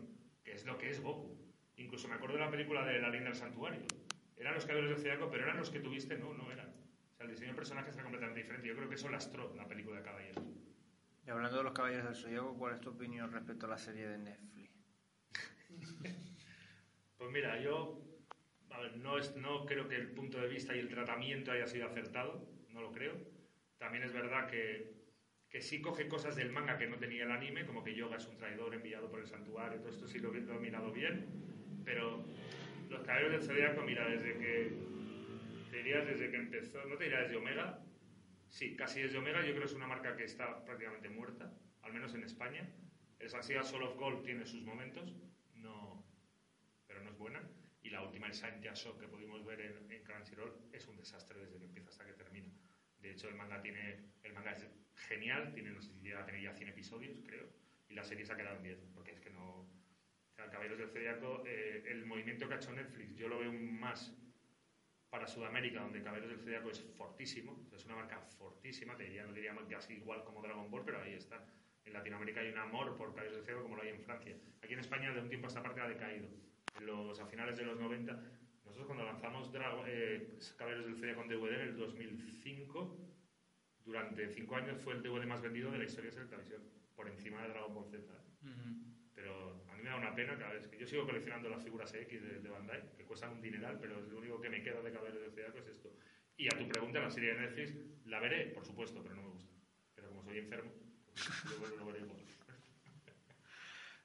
[0.42, 1.38] que es lo que es Goku.
[1.76, 3.82] Incluso me acuerdo de la película de La Línea del Santuario.
[4.38, 6.72] Eran los caballeros del Zodiaco, pero eran los que tuviste, no, no eran
[7.24, 8.68] el diseño del personaje está completamente diferente.
[8.68, 10.44] Yo creo que eso lastró la película de Caballeros.
[11.26, 14.06] Y hablando de los Caballeros del Zodíaco, ¿cuál es tu opinión respecto a la serie
[14.06, 14.70] de Netflix?
[17.18, 17.98] pues mira, yo
[18.96, 22.82] no, no creo que el punto de vista y el tratamiento haya sido acertado, no
[22.82, 23.14] lo creo.
[23.78, 24.92] También es verdad que,
[25.48, 28.26] que sí coge cosas del manga que no tenía el anime, como que Yoga es
[28.26, 31.26] un traidor enviado por el santuario, todo esto sí lo, lo he mirado bien,
[31.84, 32.24] pero
[32.90, 34.72] los Caballeros del Zodíaco, mira, desde que
[35.70, 37.80] te dirías desde que empezó, no te diría desde Omega,
[38.54, 41.92] sí, casi desde Omega, yo creo que es una marca que está prácticamente muerta, al
[41.92, 42.72] menos en España.
[43.18, 45.12] El Saxia Sol of Gold tiene sus momentos,
[45.56, 46.06] no,
[46.86, 47.42] pero no es buena.
[47.82, 51.38] Y la última, el Saint Shock que pudimos ver en, en Crunchyroll, es un desastre
[51.40, 52.50] desde que empieza hasta que termina.
[53.00, 56.24] De hecho, el manga, tiene, el manga es genial, tiene, no sé si llega a
[56.24, 57.46] tener ya 100 episodios, creo,
[57.88, 59.68] y la serie se ha quedado en 10, porque es que no...
[60.38, 64.16] O Caballeros del Zodiaco, eh, el movimiento que ha hecho Netflix, yo lo veo más
[65.14, 69.32] para Sudamérica, donde Caballeros del Zodiaco es fortísimo, es una marca fortísima, te diría, no
[69.32, 71.46] diría casi igual como Dragon Ball, pero ahí está.
[71.84, 74.36] En Latinoamérica hay un amor por Caballeros del Zodiaco como lo hay en Francia.
[74.60, 76.26] Aquí en España de un tiempo a esta parte ha decaído.
[76.80, 78.12] Los, a finales de los 90,
[78.64, 79.52] nosotros cuando lanzamos
[79.86, 82.98] eh, Caballeros del Zodiaco con DVD en el 2005,
[83.84, 86.62] durante cinco años fue el DVD más vendido de la historia de la televisión,
[86.96, 88.02] por encima de Dragon Ball Z.
[89.24, 92.50] Pero me da una pena cada vez que yo sigo coleccionando las figuras X de,
[92.50, 95.58] Bandai, que cuestan un dineral, pero lo único que me queda de Caballero de Zodiaco
[95.60, 95.90] es esto.
[96.36, 99.28] Y a tu pregunta, la serie de Netflix, la veré, por supuesto, pero no me
[99.30, 99.50] gusta.
[99.94, 100.72] Pero como soy enfermo,
[101.58, 102.20] pues, lo veré igual.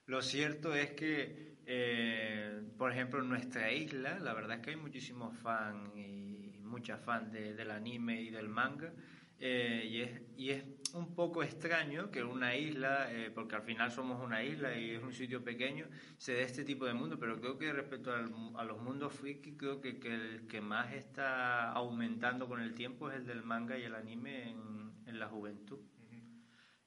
[0.06, 4.78] Lo cierto es que, eh, por ejemplo, en nuestra isla, la verdad es que hay
[4.78, 8.94] muchísimos fans y muchas fans del anime y del manga.
[9.40, 13.92] Eh, y, es, y es un poco extraño que una isla, eh, porque al final
[13.92, 15.86] somos una isla y es un sitio pequeño,
[16.18, 19.56] se dé este tipo de mundo, pero creo que respecto al, a los mundos friki,
[19.56, 23.78] creo que, que, el que más está aumentando con el tiempo es el del manga
[23.78, 25.80] y el anime en, en la juventud.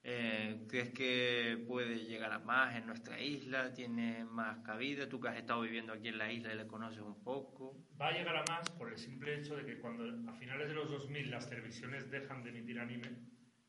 [0.05, 3.73] Eh, ¿Crees que puede llegar a más en nuestra isla?
[3.73, 5.09] ¿Tiene más cabida?
[5.09, 7.87] Tú que has estado viviendo aquí en la isla y le conoces un poco.
[8.01, 10.75] Va a llegar a más por el simple hecho de que cuando a finales de
[10.75, 13.11] los 2000 las televisiones dejan de emitir anime,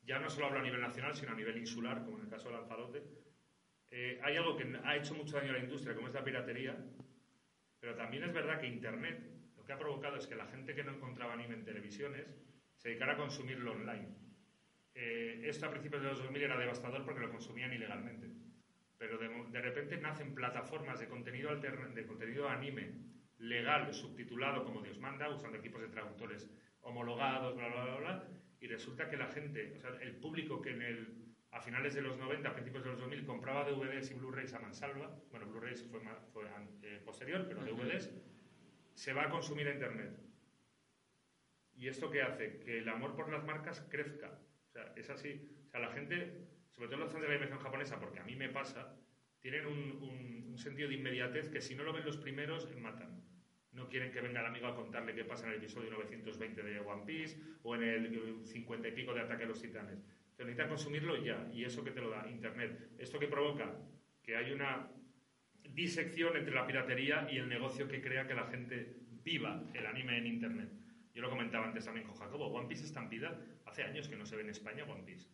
[0.02, 2.50] ya no solo hablo a nivel nacional, sino a nivel insular, como en el caso
[2.50, 3.04] de Lanzarote,
[3.92, 6.76] eh, hay algo que ha hecho mucho daño a la industria, como es la piratería,
[7.80, 10.84] pero también es verdad que Internet lo que ha provocado es que la gente que
[10.84, 12.26] no encontraba anime en televisiones
[12.76, 14.33] se dedicara a consumirlo online.
[14.96, 18.28] Eh, esto a principios de los 2000 era devastador porque lo consumían ilegalmente.
[18.98, 22.94] Pero de, de repente nacen plataformas de contenido, altern de contenido anime
[23.40, 26.50] legal, subtitulado como Dios manda, usando equipos de traductores
[26.82, 28.28] homologados, bla, bla, bla, bla,
[28.60, 32.02] y resulta que la gente, o sea, el público que en el, a finales de
[32.02, 35.84] los 90, a principios de los 2000, compraba DVDs y Blu-rays a mansalva, bueno, Blu-rays
[35.90, 36.00] fue,
[36.32, 36.46] fue
[36.82, 38.12] eh, posterior, pero DVDs,
[38.94, 40.18] se va a consumir a Internet.
[41.76, 42.60] ¿Y esto qué hace?
[42.60, 44.40] Que el amor por las marcas crezca.
[44.74, 45.40] O sea, es así.
[45.68, 48.36] O sea, la gente, sobre todo los fans de la animación japonesa, porque a mí
[48.36, 48.98] me pasa,
[49.40, 50.02] tienen un,
[50.50, 53.24] un, sentido de inmediatez que si no lo ven los primeros, matan.
[53.72, 56.80] No quieren que venga el amigo a contarle qué pasa en el episodio 920 de
[56.80, 60.04] One Piece o en el 50 y pico de Ataque a los Titanes.
[60.36, 62.94] Te necesitan consumirlo ya, y eso que te lo da Internet.
[62.98, 63.76] Esto que provoca
[64.24, 64.90] que hay una
[65.70, 70.18] disección entre la piratería y el negocio que crea que la gente viva el anime
[70.18, 70.83] en Internet.
[71.14, 72.48] Yo lo comentaba antes también con Jacobo.
[72.48, 75.28] One Piece estampida, hace años que no se ve en España One Piece.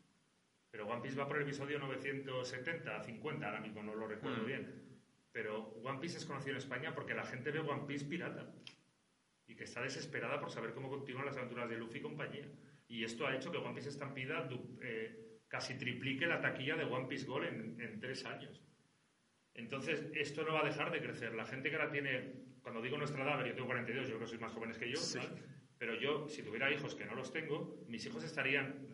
[0.71, 4.45] Pero One Piece va por el episodio 970, 50, ahora mismo no lo recuerdo mm.
[4.45, 4.89] bien.
[5.31, 8.53] Pero One Piece es conocido en España porque la gente ve One Piece pirata.
[9.47, 12.45] Y que está desesperada por saber cómo continúan las aventuras de Luffy y compañía.
[12.87, 14.47] Y esto ha hecho que One Piece Estampida
[14.81, 18.61] eh, casi triplique la taquilla de One Piece Gold en, en tres años.
[19.53, 21.33] Entonces, esto no va a dejar de crecer.
[21.33, 24.27] La gente que ahora tiene, cuando digo nuestra edad, yo tengo 42, yo creo que
[24.27, 25.19] sois más jóvenes que yo, sí.
[25.79, 28.85] Pero yo, si tuviera hijos que no los tengo, mis hijos estarían,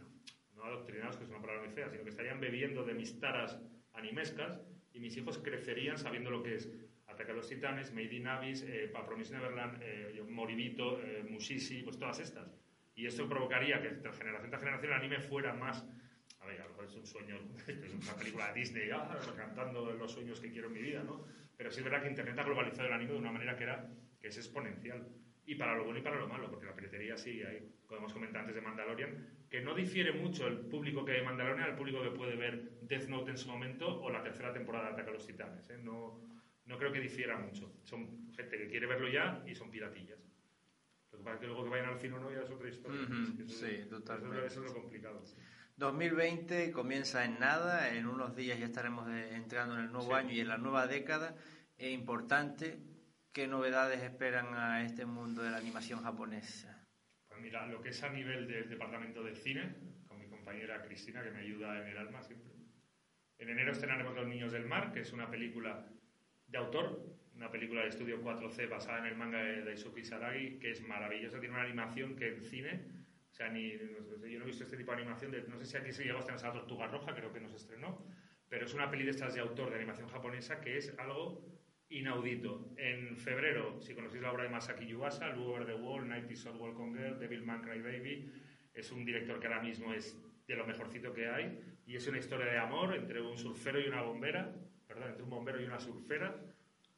[0.55, 3.59] no, adoctrinados, que es una palabra muy fea, sino que estarían bebiendo de mis taras
[3.91, 4.61] animescas
[4.93, 6.71] y mis hijos crecerían sabiendo lo que es
[7.07, 11.97] Ataque a los Titanes, Made in Abyss, eh, Papromis Neverland, eh, Moribito, eh, Mushishi, pues
[11.97, 12.55] todas estas.
[12.95, 15.85] Y esto provocaría que de generación tras generación el anime fuera más
[16.45, 19.91] a ver, a lo mejor es un sueño, es una película de Disney, ah, cantando
[19.93, 21.25] los sueños que quiero en mi vida, ¿no?
[21.57, 23.89] Pero sí es verdad que Internet ha globalizado el anime de una manera que, era,
[24.21, 25.07] que es exponencial.
[25.45, 27.71] Y para lo bueno y para lo malo, porque la piratería sigue ahí.
[27.85, 31.69] Como hemos comentado antes de Mandalorian, que no difiere mucho el público que ve Mandalorian
[31.69, 34.93] al público que puede ver Death Note en su momento o la tercera temporada de
[34.93, 35.69] Ataque a los Titanes.
[35.69, 35.77] ¿eh?
[35.77, 36.19] No,
[36.65, 37.79] no creo que difiera mucho.
[37.83, 40.19] Son gente que quiere verlo ya y son piratillas.
[41.11, 42.67] Lo que pasa es que luego que vayan al cine o no ya es otra
[42.67, 43.01] historia.
[43.01, 43.45] Uh -huh.
[43.45, 44.45] eso, sí, totalmente.
[44.47, 45.23] Eso, es lo complicado.
[45.77, 50.13] 2020 comienza en nada, en unos días ya estaremos entrando en el nuevo sí.
[50.13, 51.35] año y en la nueva década.
[51.77, 52.79] Es importante,
[53.35, 56.81] ¿qué novedades esperan a este mundo de la animación japonesa?
[57.27, 59.75] Pues mira, lo que es a nivel del departamento de cine,
[60.07, 62.53] con mi compañera Cristina, que me ayuda en el alma siempre.
[63.37, 65.85] En enero estrenaremos Los Niños del Mar, que es una película
[66.47, 70.71] de autor, una película de estudio 4C basada en el manga de Daisuke Saragi, que
[70.71, 74.63] es maravillosa, tiene una animación que en cine o sea, ni, yo no he visto
[74.63, 77.33] este tipo de animación, no sé si aquí se llegó a estrenar Tortuga Roja, creo
[77.33, 78.01] que no se estrenó,
[78.47, 81.43] pero es una peli de estas de autor de animación japonesa que es algo
[81.89, 82.73] inaudito.
[82.77, 86.57] En febrero, si conocéis la obra de Masaki Yuasa, Over the Wall, Night is All
[86.57, 88.31] Welcome Girl, Devil Man Cry Baby,
[88.73, 90.17] es un director que ahora mismo es
[90.47, 93.87] de lo mejorcito que hay y es una historia de amor entre un surfero y
[93.87, 94.53] una bombera,
[94.87, 96.35] perdón, entre un bombero y una surfera,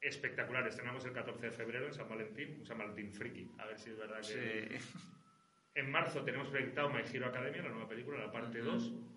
[0.02, 0.68] espectacular.
[0.68, 3.90] Estrenamos el 14 de febrero en San Valentín, un San Valentín friki, a ver si
[3.92, 4.80] es verdad que...
[4.80, 4.92] Sí.
[5.76, 9.17] En marzo tenemos proyectado My Hero Academia, la nueva película, la parte 2, uh -huh.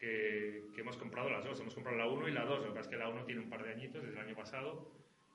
[0.00, 1.60] Que, que, hemos comprado las dos.
[1.60, 2.60] Hemos comprado la 1 y la 2.
[2.60, 4.34] Lo que pasa es que la 1 tiene un par de añitos, desde el año
[4.34, 4.90] pasado.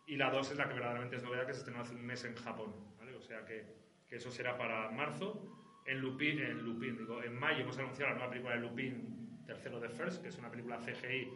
[0.07, 2.25] Y la 2 es la que verdaderamente es novedad, que se estrenó hace un mes
[2.25, 2.73] en Japón.
[2.97, 3.15] ¿vale?
[3.15, 3.65] O sea que,
[4.09, 5.83] que, eso será para marzo.
[5.85, 9.79] En Lupin, en Lupin, digo, en mayo hemos anunciado la nueva película de Lupin, tercero
[9.79, 11.29] de First, que es una película CGI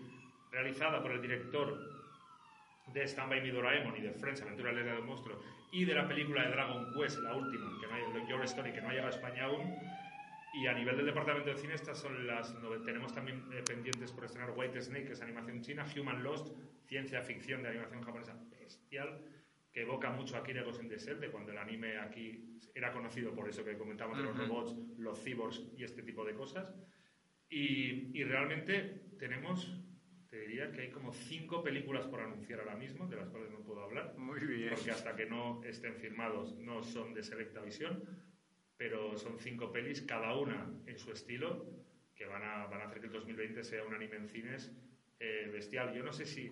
[0.52, 2.00] realizada por el director
[2.94, 5.40] de Stand By Me Doraemon y de Friends, Aventura Letra del Monstruo,
[5.72, 8.82] y de la película de Dragon Quest, la última, que no hay, Your Story, que
[8.82, 9.76] no ha llegado a España aún.
[10.54, 12.56] Y a nivel del departamento de cine, estas son las.
[12.84, 17.22] Tenemos también eh, pendientes por estrenar White Snake, que es animación china, Human Lost, ciencia
[17.22, 19.22] ficción de animación japonesa bestial,
[19.72, 23.64] que evoca mucho a the Shell, de cuando el anime aquí era conocido por eso
[23.64, 24.48] que comentamos de los uh -huh.
[24.48, 26.74] robots, los cyborgs y este tipo de cosas.
[27.50, 29.80] Y, y realmente tenemos
[30.30, 33.62] te diría que hay como cinco películas por anunciar ahora mismo, de las cuales no
[33.62, 34.16] puedo hablar.
[34.18, 34.70] Muy bien.
[34.70, 38.04] Porque hasta que no estén firmados no son de Selecta Visión.
[38.80, 41.66] Pero son cinco pelis, cada una en su estilo,
[42.16, 44.72] que van a, van a hacer que el 2020 sea un anime en cines
[45.20, 45.94] eh, bestial.
[45.94, 46.50] Yo no sé si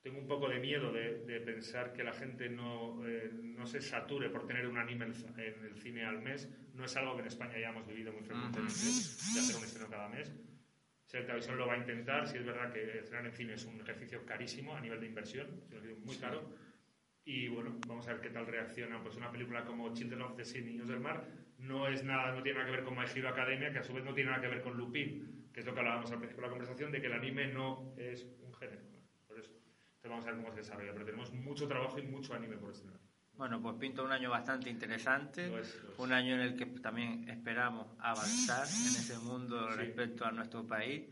[0.00, 4.30] tengo un poco de miedo de, pensar que la gente no, eh, no, se sature
[4.30, 6.48] por tener un anime en, el cine al mes.
[6.74, 9.90] No es algo que en España ya hemos vivido muy frecuentemente, de hacer un estreno
[9.90, 10.32] cada mes.
[11.06, 13.64] Si el televisión lo va a intentar, si es verdad que estrenar en cine es
[13.64, 16.54] un ejercicio carísimo a nivel de inversión, es muy caro.
[17.28, 19.02] Y bueno, vamos a ver qué tal reacciona.
[19.02, 21.26] Pues una película como Children of the Sea, Niños del Mar,
[21.58, 23.92] no es nada, no tiene nada que ver con My Hero Academia, que a su
[23.92, 26.42] vez no tiene nada que ver con Lupin, que es lo que hablábamos al principio
[26.42, 28.82] de la conversación, de que el anime no es un género.
[29.26, 29.50] Por eso.
[29.50, 30.92] Entonces vamos a ver cómo se desarrolla.
[30.92, 33.00] Pero tenemos mucho trabajo y mucho anime por estrenar.
[33.34, 35.50] Bueno, pues pinta un año bastante interesante,
[35.98, 41.02] un año en el que también esperamos avanzar en ese mundo respecto a nuestro país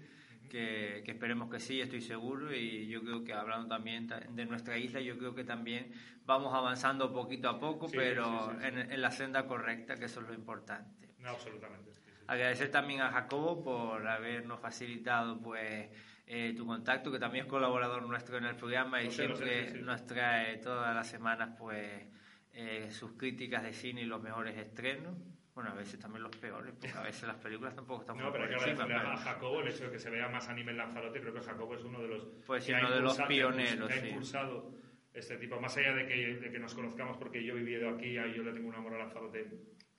[0.49, 5.01] que, esperemos que sí, estoy seguro, y yo creo que hablando también de nuestra isla,
[5.01, 5.93] yo creo que también
[6.27, 11.09] vamos avanzando poquito a poco, pero en, la senda correcta, que eso es lo importante.
[11.19, 11.93] No, absolutamente.
[12.27, 15.91] Agradecer también a Jacobo por habernos facilitado pues
[16.27, 20.57] eh, tu contacto, que también es colaborador nuestro en el programa y siempre nos trae
[20.57, 22.07] todas las semanas pues
[22.53, 25.15] eh, sus críticas de cine y los mejores estrenos.
[25.55, 28.45] Bueno, a veces también los peores, porque a veces las películas tampoco están No, pero
[28.45, 31.21] hay que agradecerle a Jacobo el hecho de que se vea más anime en Lanzarote.
[31.21, 33.89] Creo que Jacobo es uno de los, pues uno de los pioneros.
[33.89, 34.75] Que ha impulsado
[35.13, 35.61] este tipo.
[35.61, 38.43] Más allá de que, de que nos conozcamos, porque yo he vivido aquí y yo
[38.43, 39.49] le tengo un amor a Lanzarote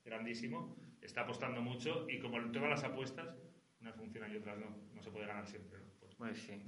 [0.03, 3.37] grandísimo, está apostando mucho y como todas las apuestas,
[3.79, 4.75] unas funcionan y otras no.
[4.93, 5.79] No se puede ganar siempre.
[6.01, 6.61] Pues, pues sí.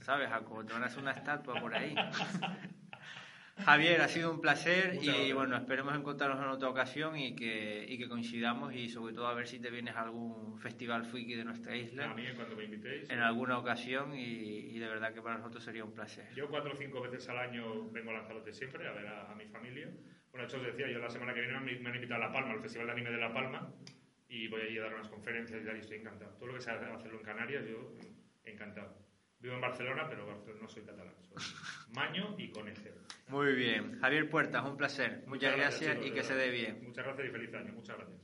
[0.00, 0.64] ¿Sabes, Jacobo?
[0.64, 1.92] Te van a hacer una estatua por ahí.
[3.64, 7.98] Javier, ha sido un placer y bueno, esperemos encontrarnos en otra ocasión y que, y
[7.98, 11.44] que coincidamos y sobre todo a ver si te vienes a algún festival friki de
[11.44, 12.10] nuestra isla.
[12.10, 13.10] A mí, cuando me invitéis.
[13.10, 16.26] En alguna ocasión y, de verdad que para nosotros sería un placer.
[16.34, 19.46] Yo cuatro o cinco veces al año vengo a Lanzarote siempre a ver a, mi
[19.46, 19.88] familia.
[20.30, 22.32] Bueno, de hecho os decía, yo la semana que viene me, han invitado a La
[22.32, 23.72] Palma, al Festival de Anime de La Palma
[24.28, 26.32] y voy allí a dar unas conferencias y tal y estoy encantado.
[26.32, 27.96] Todo lo que sea hacerlo en Canarias, yo
[28.44, 29.07] encantado.
[29.40, 30.26] Vivo en Barcelona, pero
[30.60, 31.14] no soy catalán.
[31.22, 31.36] Soy
[31.94, 32.96] maño y conejero.
[33.28, 34.00] Muy bien.
[34.00, 35.22] Javier Puertas, un placer.
[35.26, 36.82] Muchas, gracias, y que se dé bien.
[36.82, 37.72] Muchas gracias y feliz año.
[37.72, 38.18] Muchas gracias.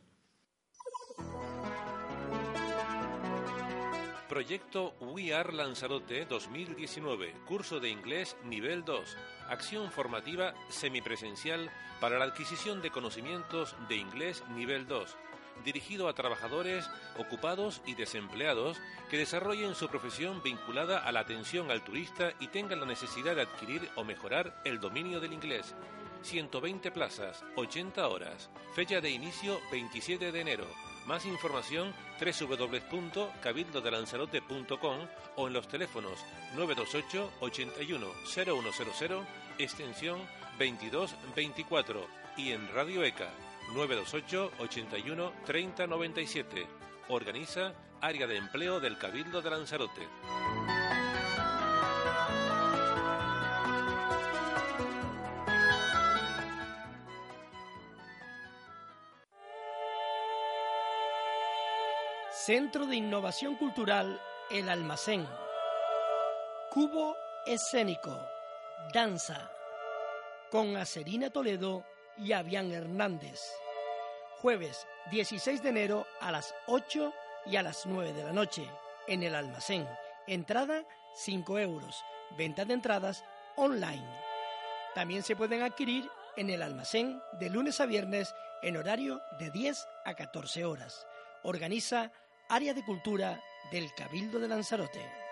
[4.28, 9.16] Proyecto We Are Lanzarote 2019, curso de inglés nivel 2,
[9.48, 15.16] acción formativa semipresencial para la adquisición de conocimientos de inglés nivel 2
[15.64, 16.88] dirigido a trabajadores
[17.18, 22.80] ocupados y desempleados que desarrollen su profesión vinculada a la atención al turista y tengan
[22.80, 25.74] la necesidad de adquirir o mejorar el dominio del inglés.
[26.22, 28.50] 120 plazas, 80 horas.
[28.74, 30.66] Fecha de inicio 27 de enero.
[31.06, 34.98] Más información www.cabildodelanzarote.com
[35.36, 36.18] o en los teléfonos
[36.56, 39.26] 928 81 0100
[39.58, 40.18] extensión
[40.58, 42.06] 2224
[42.38, 43.28] y en Radio ECA
[43.72, 46.66] 928 81 30 97.
[47.08, 50.08] Organiza Área de Empleo del Cabildo de Lanzarote.
[62.30, 65.26] Centro de Innovación Cultural El Almacén.
[66.70, 68.20] Cubo Escénico.
[68.92, 69.50] Danza.
[70.50, 71.86] Con Acerina Toledo
[72.18, 73.40] y Avian Hernández.
[74.40, 77.12] Jueves 16 de enero a las 8
[77.46, 78.68] y a las 9 de la noche
[79.06, 79.86] en el almacén.
[80.26, 82.04] Entrada 5 euros.
[82.36, 83.24] Venta de entradas
[83.56, 84.06] online.
[84.94, 89.86] También se pueden adquirir en el almacén de lunes a viernes en horario de 10
[90.04, 91.06] a 14 horas.
[91.42, 92.10] Organiza
[92.48, 95.23] Área de Cultura del Cabildo de Lanzarote.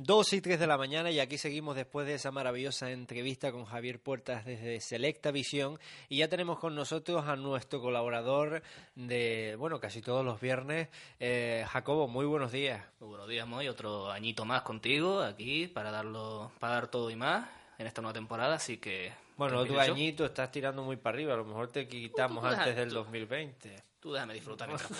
[0.00, 3.64] 2 y 3 de la mañana y aquí seguimos después de esa maravillosa entrevista con
[3.64, 8.62] Javier Puertas desde Selecta Visión y ya tenemos con nosotros a nuestro colaborador
[8.94, 10.86] de, bueno, casi todos los viernes,
[11.18, 12.80] eh, Jacobo, muy buenos días.
[13.00, 17.16] Muy buenos días, Moy, otro añito más contigo aquí para darlo, para dar todo y
[17.16, 19.12] más en esta nueva temporada, así que...
[19.36, 22.90] Bueno, tu añito estás tirando muy para arriba, a lo mejor te quitamos antes del
[22.90, 23.88] 2020.
[24.00, 24.94] Tú déjame disfrutar mientras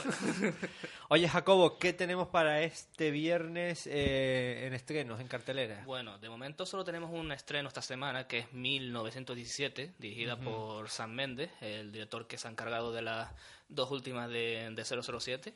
[1.10, 5.82] Oye, Jacobo, ¿qué tenemos para este viernes eh, en estrenos, en cartelera?
[5.86, 11.12] Bueno, de momento solo tenemos un estreno esta semana que es 1917, dirigida por Sam
[11.12, 13.30] Mendes, el director que se ha encargado de las
[13.70, 15.54] dos últimas de, de 007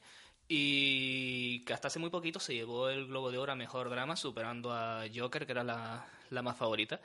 [0.49, 4.17] y que hasta hace muy poquito se llevó el Globo de Oro a Mejor Drama,
[4.17, 6.99] superando a Joker, que era la, la más favorita.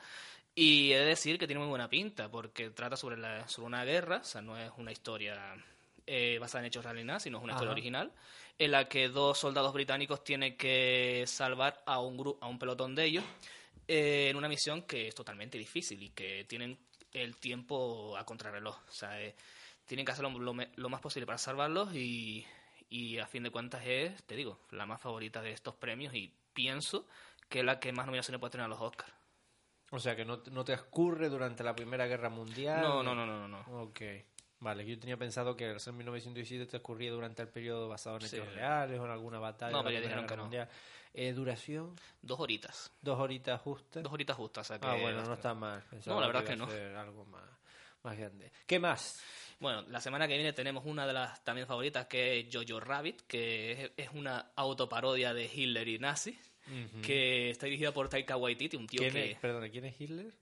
[0.54, 3.84] Y he de decir que tiene muy buena pinta, porque trata sobre, la, sobre una
[3.84, 5.54] guerra, o sea, no es una historia
[6.10, 8.10] eh, basada en hechos reales sino es una historia original,
[8.58, 12.94] en la que dos soldados británicos tienen que salvar a un, grupo, a un pelotón
[12.94, 13.24] de ellos
[13.86, 16.78] eh, en una misión que es totalmente difícil y que tienen
[17.12, 18.78] el tiempo a contrarreloj.
[18.88, 19.34] O sea, eh,
[19.84, 22.46] tienen que hacerlo lo, más posible para salvarlos y,
[22.88, 26.32] y a fin de cuentas es, te digo, la más favorita de estos premios y
[26.54, 27.06] pienso
[27.50, 29.12] que es la que más nominaciones puede tener a los Oscars.
[29.90, 32.80] O sea, que no, no te escurre durante la Primera Guerra Mundial.
[32.80, 33.48] No, no, no, no, no.
[33.48, 33.82] no.
[33.82, 34.00] Ok.
[34.60, 38.22] Vale, yo tenía pensado que el ser 1917 te escurría durante el periodo basado en
[38.28, 38.36] Sí.
[38.36, 39.70] hechos reales o en alguna batalla.
[39.72, 40.50] No, pero ya dijeron que no.
[41.14, 41.94] Eh, ¿Duración?
[42.22, 42.92] Dos horitas.
[43.00, 44.02] ¿Dos horitas justas?
[44.02, 44.66] Dos horitas justas.
[44.66, 45.82] O sea que Ah, bueno, no está mal.
[45.88, 46.68] Pensaba No, la verdad que a no.
[46.68, 47.44] ser algo más,
[48.02, 48.50] más grande.
[48.66, 49.20] ¿Qué más?
[49.60, 53.22] Bueno, la semana que viene tenemos una de las también favoritas que es Jojo Rabbit,
[53.26, 56.38] que es, es una autoparodia de Hitler y nazi,
[57.02, 59.30] que está dirigida por Taika Waititi, un tío ¿Quién que...
[59.32, 60.32] es, perdona, ¿quién es Hitler?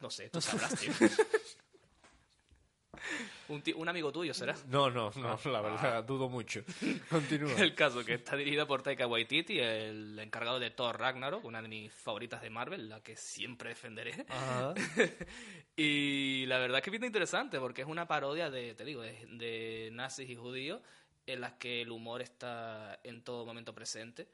[0.00, 0.92] No sé, tú sabrás, tío.
[3.48, 4.54] un, tío- un amigo tuyo, ¿será?
[4.68, 6.62] No, no, no, la verdad, dudo mucho.
[7.10, 7.52] Continúa.
[7.60, 11.68] El caso que está dirigida por Taika Waititi, el encargado de Thor Ragnarok, una de
[11.68, 14.26] mis favoritas de Marvel, la que siempre defenderé.
[14.28, 14.74] Ajá.
[15.76, 19.26] Y la verdad es que pinta interesante porque es una parodia de, te digo, de,
[19.32, 20.80] de nazis y judíos
[21.26, 24.26] en las que el humor está en todo momento presente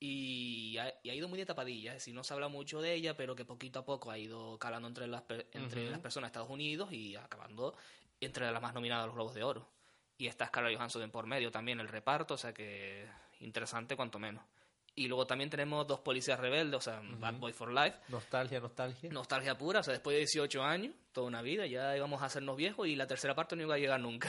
[0.00, 2.94] y ha, y ha ido muy de tapadilla, es decir, no se habla mucho de
[2.94, 5.90] ella, pero que poquito a poco ha ido calando entre las, entre Ujú.
[5.90, 7.76] las personas de Estados Unidos y acabando
[8.20, 9.68] entre las más nominadas a los Globos de Oro.
[10.16, 13.06] Y está Scarlett Johansson en por medio también, el reparto, o sea que
[13.40, 14.42] interesante cuanto menos.
[14.96, 19.12] Y luego también tenemos dos policías rebeldes, o sea, Bad Boy for Life, Nostalgia, nostalgia.
[19.12, 22.56] Nostalgia pura, o sea, después de 18 años, toda una vida, ya íbamos a hacernos
[22.56, 24.28] viejos y la tercera parte no iba a llegar nunca.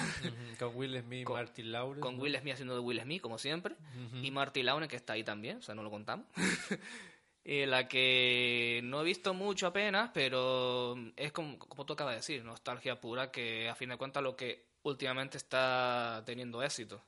[0.59, 2.01] Con Will Smith y Con- Martin Lawrence.
[2.01, 2.21] Con ¿no?
[2.21, 3.75] Will Smith haciendo de Will Smith, como siempre,
[4.21, 6.27] y Marty Laune, que está ahí también, o sea, no lo contamos.
[7.43, 12.17] Y la que no he visto mucho apenas, pero es como, como tú acabas de
[12.17, 17.01] decir, nostalgia pura, que a fin de cuentas lo que últimamente está teniendo éxito.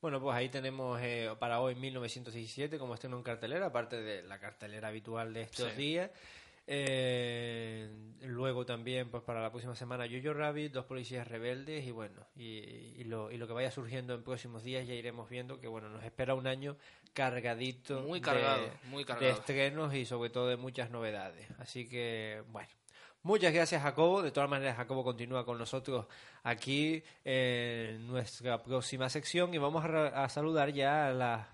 [0.00, 4.38] Bueno, pues ahí tenemos eh, para hoy 1917 como estreno en cartelera, aparte de la
[4.38, 5.76] cartelera habitual de estos Sí.
[5.76, 6.10] días.
[6.72, 7.88] Eh,
[8.22, 12.46] luego también, pues para la próxima semana, Jojo Rabbit, Dos Policías Rebeldes y bueno, y,
[12.96, 15.88] y lo, y lo que vaya surgiendo en próximos días ya iremos viendo que bueno,
[15.88, 16.76] nos espera un año
[17.12, 19.32] cargadito Muy de- cargado, muy de cargado.
[19.32, 21.48] estrenos y sobre todo de muchas novedades.
[21.58, 22.68] Así que, bueno.
[23.22, 24.22] Muchas gracias, Jacobo.
[24.22, 26.06] De todas maneras, Jacobo continúa con nosotros
[26.42, 31.48] aquí en nuestra próxima sección y vamos a, a saludar ya a, la-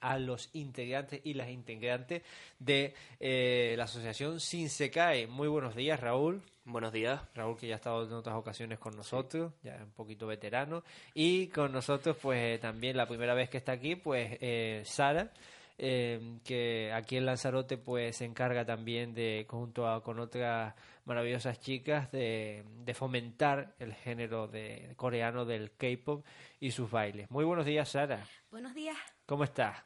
[0.00, 2.22] a los integrantes y las integrantes
[2.58, 5.26] de eh, la asociación Sin Se Cae.
[5.26, 6.42] Muy buenos días, Raúl.
[6.64, 7.20] Buenos días.
[7.34, 10.82] Raúl, que ya ha estado en otras ocasiones con nosotros, ya un poquito veterano.
[11.12, 15.30] Y con nosotros, pues también la primera vez que está aquí, pues eh, Sara,
[15.82, 20.74] eh, que aquí en Lanzarote, pues se encarga también de, junto a, con otras
[21.06, 26.26] maravillosas chicas, de, de fomentar el género de, coreano del K-pop
[26.60, 27.30] y sus bailes.
[27.30, 28.22] Muy buenos días, Sara.
[28.50, 28.98] Buenos días.
[29.24, 29.82] ¿Cómo estás?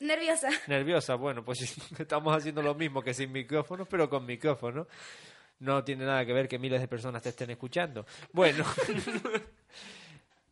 [0.00, 0.48] Nerviosa.
[0.66, 1.14] ¿Nerviosa?
[1.14, 4.88] Bueno, pues estamos haciendo lo mismo que sin micrófonos, pero con micrófono.
[5.60, 8.04] No tiene nada que ver que miles de personas te estén escuchando.
[8.32, 8.64] Bueno,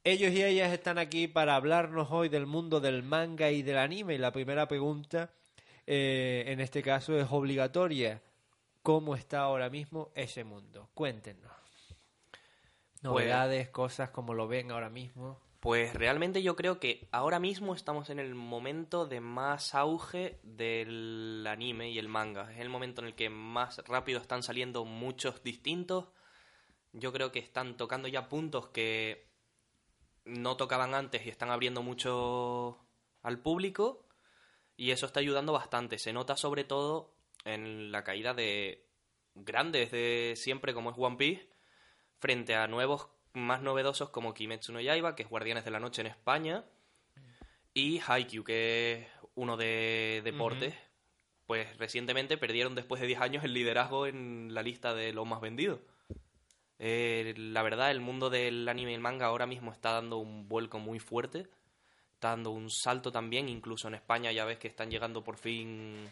[0.05, 4.14] ellos y ellas están aquí para hablarnos hoy del mundo del manga y del anime.
[4.14, 5.30] Y la primera pregunta,
[5.86, 8.22] eh, en este caso, es obligatoria.
[8.82, 10.90] ¿Cómo está ahora mismo ese mundo?
[10.92, 11.50] Cuéntenos.
[13.00, 15.40] Novedades, cosas como lo ven ahora mismo.
[15.61, 21.46] Pues realmente yo creo que ahora mismo estamos en el momento de más auge del
[21.48, 22.52] anime y el manga.
[22.52, 26.09] Es el momento en el que más rápido están saliendo muchos distintos.
[26.92, 29.24] Yo creo que están tocando ya puntos que
[30.25, 32.79] no tocaban antes y están abriendo mucho
[33.22, 34.07] al público.
[34.77, 35.99] Y eso está ayudando bastante.
[35.99, 37.14] Se nota sobre todo
[37.45, 38.87] en la caída de
[39.35, 41.49] grandes de siempre como es One Piece
[42.18, 46.01] frente a nuevos más novedosos como Kimetsu no Yaiba, que es Guardianes de la Noche
[46.01, 46.64] en España,
[47.75, 50.75] y Haikyuu, que es uno de deportes.
[51.47, 55.41] Pues recientemente perdieron después de 10 años el liderazgo en la lista de los más
[55.41, 55.81] vendidos.
[56.79, 60.49] Eh, la verdad, el mundo del anime y el manga ahora mismo está dando un
[60.49, 61.47] vuelco muy fuerte.
[62.14, 66.11] Está dando un salto también, incluso en España ya ves que están llegando por fin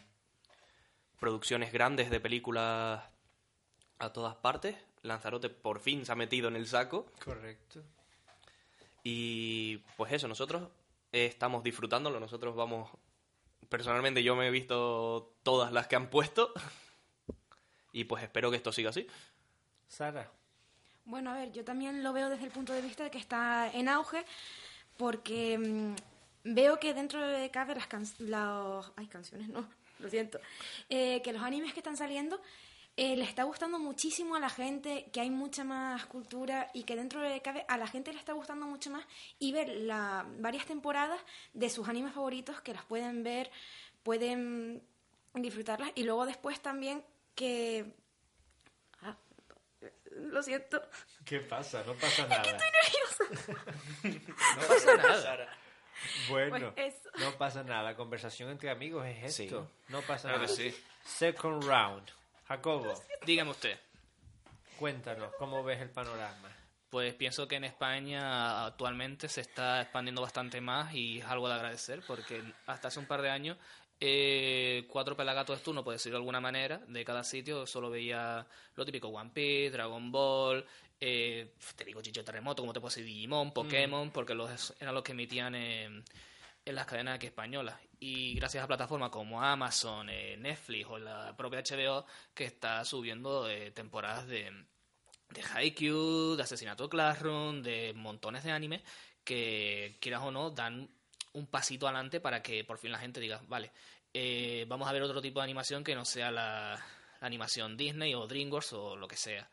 [1.19, 3.01] producciones grandes de películas
[3.99, 4.75] a todas partes.
[5.03, 7.11] Lanzarote por fin se ha metido en el saco.
[7.23, 7.81] Correcto.
[9.03, 10.69] Y pues eso, nosotros
[11.11, 12.19] estamos disfrutándolo.
[12.19, 12.89] Nosotros vamos.
[13.69, 16.53] Personalmente, yo me he visto todas las que han puesto.
[17.95, 19.05] Y pues espero que esto siga así.
[19.87, 20.27] Sara.
[21.05, 23.69] Bueno, a ver, yo también lo veo desde el punto de vista de que está
[23.73, 24.25] en auge,
[24.97, 25.95] porque mm,
[26.53, 28.91] veo que dentro de cabe las can los...
[29.09, 29.67] Canciones, no,
[29.99, 30.39] lo siento.
[30.89, 32.41] Eh, que los animes que están saliendo
[32.95, 36.95] eh, le está gustando muchísimo a la gente, que hay mucha más cultura y que
[36.95, 39.03] dentro de cabe a la gente le está gustando mucho más
[39.39, 41.19] y ver la, varias temporadas
[41.53, 43.49] de sus animes favoritos que las pueden ver,
[44.03, 44.83] pueden
[45.33, 47.03] disfrutarlas y luego después también
[47.35, 47.93] que...
[50.31, 50.81] Lo siento.
[51.25, 51.83] ¿Qué pasa?
[51.85, 52.43] No pasa nada.
[52.43, 52.69] Estoy
[54.03, 54.33] nerviosa.
[54.57, 55.57] No pasa nada.
[56.29, 57.95] Bueno, Pues no pasa nada.
[57.95, 59.45] Conversación entre amigos es Sí.
[59.45, 59.69] esto.
[59.89, 60.55] No pasa Claro nada.
[60.55, 60.83] que sí.
[61.05, 62.09] Second round.
[62.47, 62.93] Jacobo,
[63.25, 63.79] Dígame usted.
[64.77, 66.49] cuéntanos, ¿cómo ves el panorama?
[66.89, 71.55] Pues pienso que en España actualmente se está expandiendo bastante más y es algo de
[71.55, 73.57] agradecer porque hasta hace un par de años
[74.05, 78.45] eh, cuatro pelagatos de turno, por decirlo de alguna manera, de cada sitio solo veía
[78.75, 80.65] lo típico One Piece, Dragon Ball,
[80.99, 85.03] eh, te digo Chicho Terremoto, como te puedo decir Digimon, Pokémon, porque los eran los
[85.03, 86.03] que emitían en,
[86.65, 87.79] en las cadenas aquí españolas.
[88.01, 93.49] Y gracias a plataformas como Amazon, eh, Netflix o la propia HBO que está subiendo
[93.49, 94.51] eh, temporadas de
[95.29, 98.81] de Haikyuu, de Asesinato Classroom, de montones de animes
[99.23, 100.89] que, quieras o no, dan
[101.33, 103.71] un pasito adelante para que por fin la gente diga, vale,
[104.13, 106.75] eh, vamos a ver otro tipo de animación que no sea la,
[107.21, 109.49] la animación Disney o DreamWorks o lo que sea.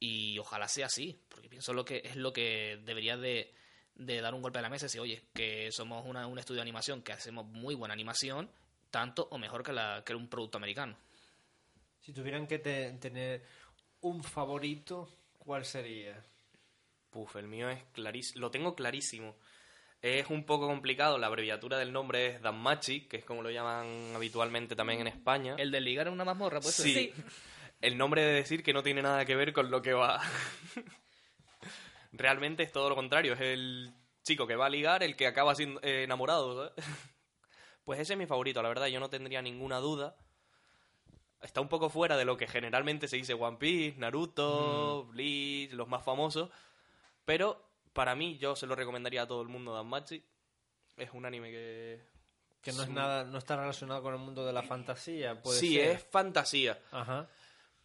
[0.00, 3.54] Y ojalá sea así, porque pienso lo que es lo que debería de,
[3.94, 6.56] de dar un golpe a la mesa y decir, oye, que somos una- un estudio
[6.58, 8.50] de animación que hacemos muy buena animación,
[8.90, 10.96] tanto o mejor que, la, que un producto americano.
[12.00, 13.44] Si tuvieran que te- tener
[14.00, 15.08] un favorito,
[15.38, 16.22] ¿cuál sería?
[17.10, 18.40] Puf, el mío es clarísimo.
[18.40, 19.36] Lo tengo clarísimo.
[20.04, 21.16] Es un poco complicado.
[21.16, 25.54] La abreviatura del nombre es Danmachi, que es como lo llaman habitualmente también en España.
[25.56, 27.10] El de ligar en una mazmorra, pues Sí.
[27.80, 30.20] El nombre de decir que no tiene nada que ver con lo que va.
[32.12, 33.32] Realmente es todo lo contrario.
[33.32, 36.54] Es el chico que va a ligar, el que acaba siendo eh, enamorado.
[36.68, 36.86] ¿sabes?
[37.86, 38.88] Pues ese es mi favorito, la verdad.
[38.88, 40.16] Yo no tendría ninguna duda.
[41.40, 45.88] Está un poco fuera de lo que generalmente se dice One Piece, Naruto, Bleach, los
[45.88, 46.50] más famosos.
[47.24, 50.22] Pero para mí, yo se lo recomendaría a todo el mundo Danmachi.
[50.98, 52.02] Es un anime que...
[52.60, 55.58] Que no es un- nada, no está relacionado con el mundo de la fantasía, puede
[55.58, 55.90] Sí, ser.
[55.96, 56.78] es fantasía.
[56.92, 57.28] Ajá.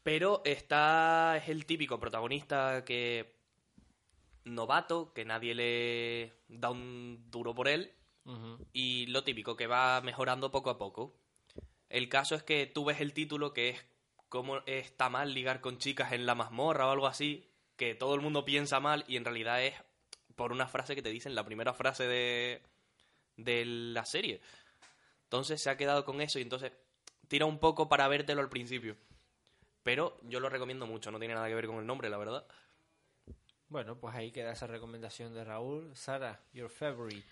[0.03, 1.35] Pero está.
[1.37, 3.35] Es el típico protagonista que.
[4.45, 7.93] novato, que nadie le da un duro por él.
[8.73, 11.15] Y lo típico, que va mejorando poco a poco.
[11.89, 13.85] El caso es que tú ves el título que es
[14.29, 18.21] cómo está mal ligar con chicas en la mazmorra o algo así, que todo el
[18.21, 19.73] mundo piensa mal y en realidad es
[20.39, 22.61] por una frase que te dicen, la primera frase de,
[23.35, 24.39] de la serie.
[25.25, 26.71] Entonces se ha quedado con eso y entonces
[27.27, 28.95] tira un poco para vértelo al principio.
[29.83, 32.47] Pero yo lo recomiendo mucho, no tiene nada que ver con el nombre, la verdad.
[33.67, 35.93] Bueno, pues ahí queda esa recomendación de Raúl.
[35.93, 37.27] Sara, your favorite.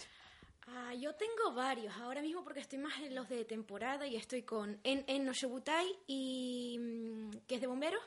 [0.68, 4.44] Ah, yo tengo varios ahora mismo porque estoy más en los de temporada y estoy
[4.44, 8.04] con En, en no Shobutai y mm, que es de bomberos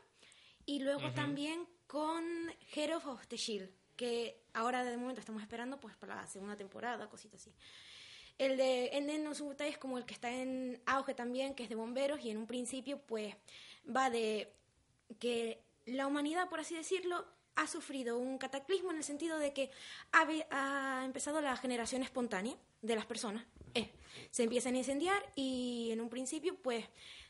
[0.66, 2.22] y luego también con
[2.74, 7.09] Hero of the Shield que ahora de momento estamos esperando pues para la segunda temporada
[7.09, 7.53] cositas así
[8.38, 11.64] el de En en no Shobutai es como el que está en auge también que
[11.64, 13.34] es de bomberos y en un principio pues
[13.84, 14.53] va de
[15.18, 17.26] que la humanidad por así decirlo
[17.57, 19.70] ha sufrido un cataclismo en el sentido de que
[20.12, 23.44] ha, ha empezado la generación espontánea de las personas.
[23.74, 23.90] Eh,
[24.30, 26.84] se empiezan a incendiar y en un principio, pues,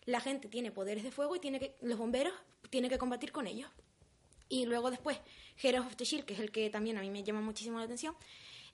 [0.04, 2.32] la gente tiene poderes de fuego y tiene que, los bomberos
[2.70, 3.70] tienen que combatir con ellos.
[4.50, 5.18] Y luego después,
[5.62, 7.84] Heroes of the Shield, que es el que también a mí me llama muchísimo la
[7.84, 8.14] atención,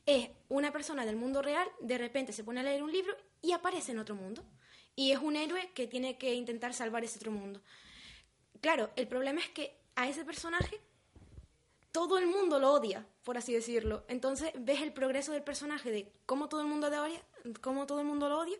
[0.06, 3.52] es una persona del mundo real, de repente se pone a leer un libro y
[3.52, 4.42] aparece en otro mundo.
[4.96, 7.60] Y es un héroe que tiene que intentar salvar ese otro mundo.
[8.62, 10.80] Claro, el problema es que a ese personaje
[11.92, 14.04] todo el mundo lo odia, por así decirlo.
[14.08, 17.22] Entonces ves el progreso del personaje de cómo todo el mundo odia,
[17.60, 18.56] cómo todo el mundo lo odia,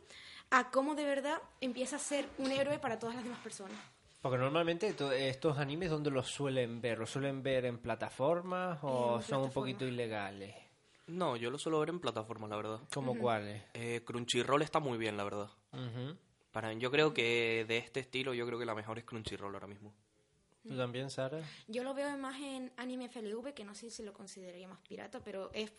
[0.51, 3.79] a cómo de verdad empieza a ser un héroe para todas las demás personas.
[4.27, 6.99] Porque normalmente to- estos animes, ¿dónde los suelen ver?
[6.99, 10.53] ¿Los suelen ver en plataformas o En son un poquito ilegales?
[11.07, 12.81] No, yo lo suelo ver en plataformas, la verdad.
[12.93, 13.63] ¿Como cuáles?
[13.75, 15.49] Eh, Crunchyroll está muy bien, la verdad.
[16.51, 19.69] Para yo creo que de este estilo, yo creo que la mejor es Crunchyroll ahora
[19.69, 19.95] mismo.
[20.67, 21.41] ¿Tú también, Sara?
[21.69, 25.21] Yo lo veo más en anime FLV, que no sé si lo consideraría más pirata,
[25.23, 25.73] pero es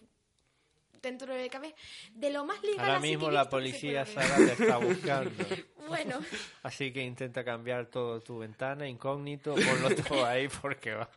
[1.01, 1.75] dentro de cabe
[2.13, 4.05] de lo más legal Ahora así que mismo la visto policía.
[4.05, 5.31] Sara, te está buscando.
[5.87, 6.19] Bueno,
[6.63, 11.07] Así que intenta cambiar todo tu ventana, incógnito, ponlo todo ahí porque va,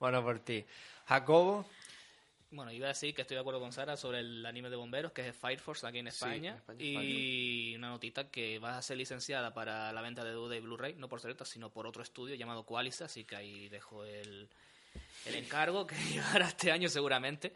[0.00, 0.64] a por ti.
[1.06, 1.64] Jacobo,
[2.50, 5.12] Bueno, iba a decir que estoy de acuerdo con Sara sobre el anime de bomberos,
[5.12, 6.60] que es Fire Force aquí en Sí, España.
[6.76, 10.94] y una notita que va a ser licenciada para la venta de DVD y Blu-ray,
[10.96, 14.48] no por Selecta, sino por otro estudio llamado Qualis, así que ahí dejo el,
[15.26, 17.52] el encargo que llegará este año seguramente.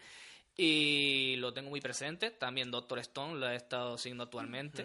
[0.56, 2.30] Y lo tengo muy presente.
[2.30, 4.84] También Doctor Stone lo he estado siguiendo actualmente,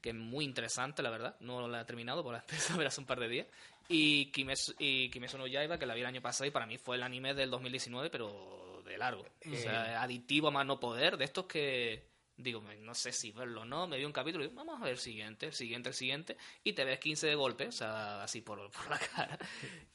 [0.00, 1.36] que es muy interesante, la verdad.
[1.40, 3.46] No la he terminado, porque la empecé a ver hace un par de días.
[3.88, 6.78] Y Kimetsu, y Kimetsu no Yaiba, que la vi el año pasado y para mí
[6.78, 9.24] fue el anime del 2019, pero de largo.
[9.50, 12.09] O sea, adictivo a más no poder, de estos que
[12.42, 14.84] digo, no sé si verlo o no, me vi un capítulo y digo, vamos a
[14.84, 18.22] ver el siguiente, el siguiente, el siguiente, y te ves 15 de golpe, o sea,
[18.22, 19.38] así por, por la cara.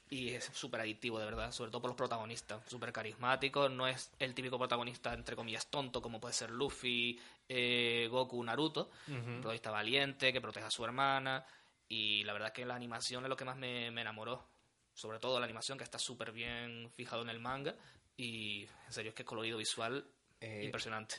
[0.09, 4.11] Y es súper adictivo, de verdad, sobre todo por los protagonistas, súper carismático, no es
[4.19, 7.19] el típico protagonista, entre comillas, tonto, como puede ser Luffy,
[7.49, 11.45] eh, Goku, Naruto, un protagonista valiente, que protege a su hermana,
[11.87, 14.47] y la verdad que la animación es lo que más me, me enamoró,
[14.93, 17.75] sobre todo la animación que está súper bien fijado en el manga,
[18.17, 20.05] y en serio es que es colorido visual
[20.39, 21.15] Eh, impresionante.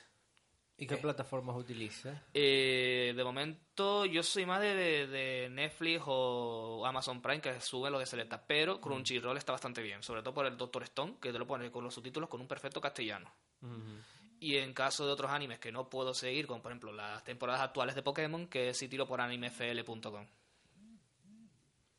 [0.79, 2.21] ¿Y qué plataformas utilizas?
[2.35, 7.91] Eh, de momento yo soy más de, de- de Netflix o Amazon Prime que sube
[7.91, 11.33] lo de Selecta, pero Crunchyroll está bastante bien, sobre todo por el Doctor Stone, que
[11.33, 13.33] te lo pone con los subtítulos con un perfecto castellano.
[14.39, 17.63] Y en caso de otros animes que no puedo seguir, como por ejemplo las temporadas
[17.63, 20.27] actuales de Pokémon, que sí tiro por animefl.com.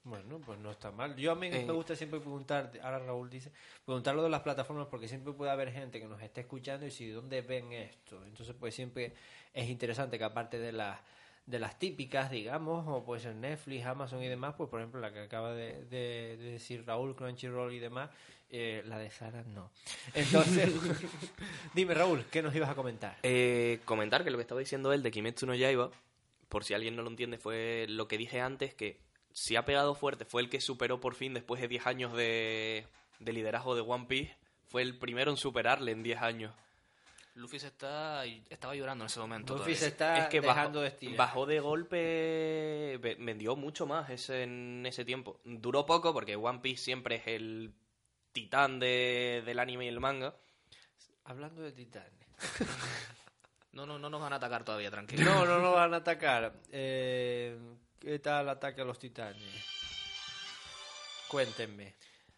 [0.07, 1.15] Bueno, pues no está mal.
[1.17, 1.63] Yo a mí Eh.
[1.65, 3.51] me gusta siempre preguntar, ahora Raúl dice,
[3.85, 6.91] preguntar lo de las plataformas porque siempre puede haber gente que nos esté escuchando y
[6.91, 8.23] si dónde ven esto.
[8.25, 9.13] Entonces, pues siempre
[9.53, 10.99] es interesante que aparte de las
[11.45, 15.13] de las típicas, digamos, o puede ser Netflix, Amazon y demás, pues por ejemplo la
[15.13, 18.09] que acaba de, de- de decir Raúl, Crunchyroll y demás,
[18.49, 19.71] eh, la de Sara no.
[20.13, 20.69] Entonces,
[21.73, 23.17] dime Raúl, ¿qué nos ibas a comentar?
[23.23, 25.89] Eh, comentar que lo que estaba diciendo él de Kimetsu no Yaiba,
[26.49, 28.97] por si alguien no lo entiende, fue lo que dije antes, que
[29.39, 32.87] si ha pegado fuerte, fue el que superó por fin después de 10 años de,
[33.19, 34.35] de liderazgo de One Piece,
[34.65, 36.53] fue el primero en superarle en 10 años.
[37.35, 39.53] Luffy se está, estaba llorando en ese momento.
[39.53, 39.77] Luffy todavía.
[39.79, 41.17] se está es que dejando bajó, de estirar.
[41.17, 45.39] bajó de golpe, ve- vendió mucho más ese, en ese tiempo.
[45.45, 47.75] Duró poco porque One Piece siempre es el
[48.31, 50.33] titán de, del anime y el manga.
[51.25, 52.11] Hablando de titanes.
[53.73, 55.23] No, no, no nos van a atacar todavía, tranquilo.
[55.23, 56.51] No, no nos van a atacar.
[56.71, 57.55] Eh,
[57.99, 59.41] ¿Qué tal ataque a los titanes?
[61.27, 61.93] Cuéntenme.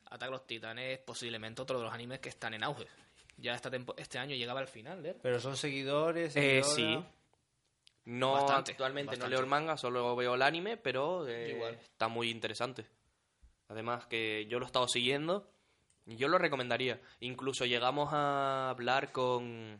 [0.05, 2.87] Ataque a los Titanes es posiblemente otro de los animes que están en auge.
[3.37, 5.15] Ya esta tempo- este año llegaba al final, ¿eh?
[5.21, 6.35] Pero son seguidores.
[6.35, 6.97] Eh, sí.
[8.05, 9.25] No, Bastante, actualmente bastante.
[9.25, 11.75] no leo el manga, solo veo el anime, pero eh, igual.
[11.75, 12.87] está muy interesante.
[13.67, 15.47] Además que yo lo he estado siguiendo
[16.07, 16.99] y yo lo recomendaría.
[17.19, 19.79] Incluso llegamos a hablar con,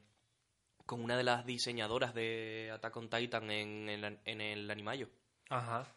[0.85, 5.09] con una de las diseñadoras de Attack on Titan en, el- en el Animayo.
[5.49, 5.87] Ajá.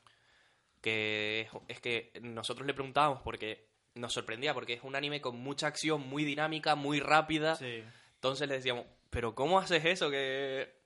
[0.81, 5.39] Que es, es que nosotros le preguntábamos porque nos sorprendía, porque es un anime con
[5.39, 7.57] mucha acción, muy dinámica, muy rápida.
[7.57, 7.85] Sí.
[8.15, 10.11] Entonces le decíamos, ¿pero cómo haces eso?
[10.11, 10.81] Que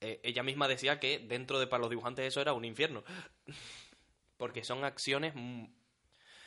[0.00, 3.02] Eh, ella misma decía que dentro de para los dibujantes eso era un infierno.
[4.36, 5.34] Porque son acciones...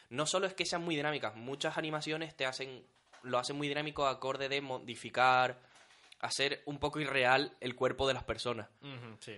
[0.10, 2.86] No solo es que sean muy dinámicas, muchas animaciones te hacen...
[3.24, 5.60] Lo hacen muy dinámico acorde de modificar,
[6.20, 8.70] hacer un poco irreal el cuerpo de las personas.
[9.20, 9.36] sí.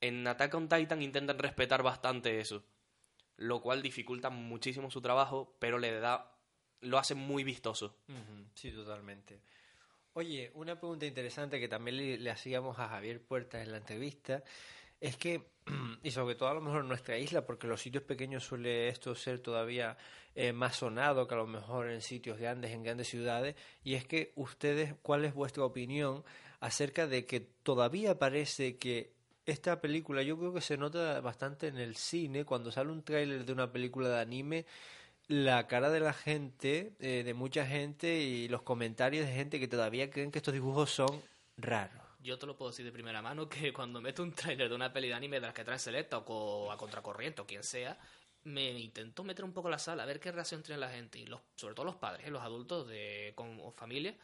[0.00, 2.64] En Attack on Titan intentan respetar bastante eso,
[3.36, 6.36] lo cual dificulta muchísimo su trabajo, pero le da
[6.80, 7.96] lo hace muy vistoso.
[8.54, 9.40] Sí, totalmente.
[10.14, 14.42] Oye, una pregunta interesante que también le, hacíamos a Javier Puertas en la entrevista
[14.98, 15.52] es que,
[16.02, 19.14] y sobre todo a lo mejor en nuestra isla, porque los sitios pequeños suele esto
[19.14, 19.96] ser todavía
[20.34, 24.04] eh, más sonado que a lo mejor en sitios grandes, en grandes ciudades, y es
[24.04, 26.24] que ustedes, ¿cuál es vuestra opinión
[26.58, 29.14] acerca de que todavía parece que
[29.46, 33.44] esta película, yo creo que se nota bastante en el cine, cuando sale un tráiler
[33.44, 34.66] de una película de anime,
[35.28, 39.68] la cara de la gente, eh, de mucha gente y los comentarios de gente que
[39.68, 41.22] todavía creen que estos dibujos son
[41.56, 42.02] raros.
[42.22, 44.92] Yo te lo puedo decir de primera mano que cuando meto un tráiler de una
[44.92, 47.98] peli de anime de las que trae Selecta o a Contracorriente o quien sea,
[48.42, 51.26] me intento meter un poco la sala a ver qué reacción tiene la gente y
[51.26, 52.30] los, sobre todo los padres, ¿eh?
[52.30, 54.16] los adultos de con familia,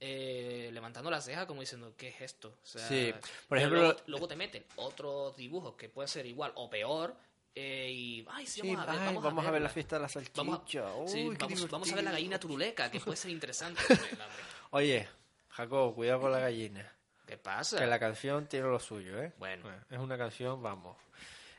[0.00, 2.56] eh, levantando la ceja como diciendo ¿qué es esto?
[2.62, 3.12] O sea, Sí,
[3.48, 7.14] por ejemplo- luego, luego te meten otros dibujos que pueden ser igual o peor
[7.54, 9.96] eh, y ay, sí, Sí, vamos a ver, ay, vamos, vamos a ver la fiesta
[9.96, 10.42] de la salchicha.
[10.42, 10.78] Vamos sí,
[11.38, 13.82] vamos, vamos a ver la gallina turuleca, que puede ser interesante.
[14.70, 15.08] Oye,
[15.50, 16.90] Jacob, cuidado con la gallina.
[17.26, 17.78] ¿Qué pasa?
[17.78, 19.32] Que la canción tiene lo suyo, ¿eh?
[19.38, 19.64] Bueno.
[19.90, 20.96] Es una canción, vamos,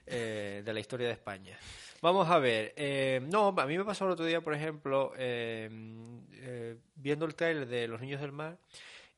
[0.05, 1.57] eh, de la historia de España.
[2.01, 2.73] Vamos a ver.
[2.77, 5.69] eh, no, a mí me pasó el otro día, por ejemplo, eh,
[6.33, 8.57] eh, viendo el trailer de Los Niños del Mar.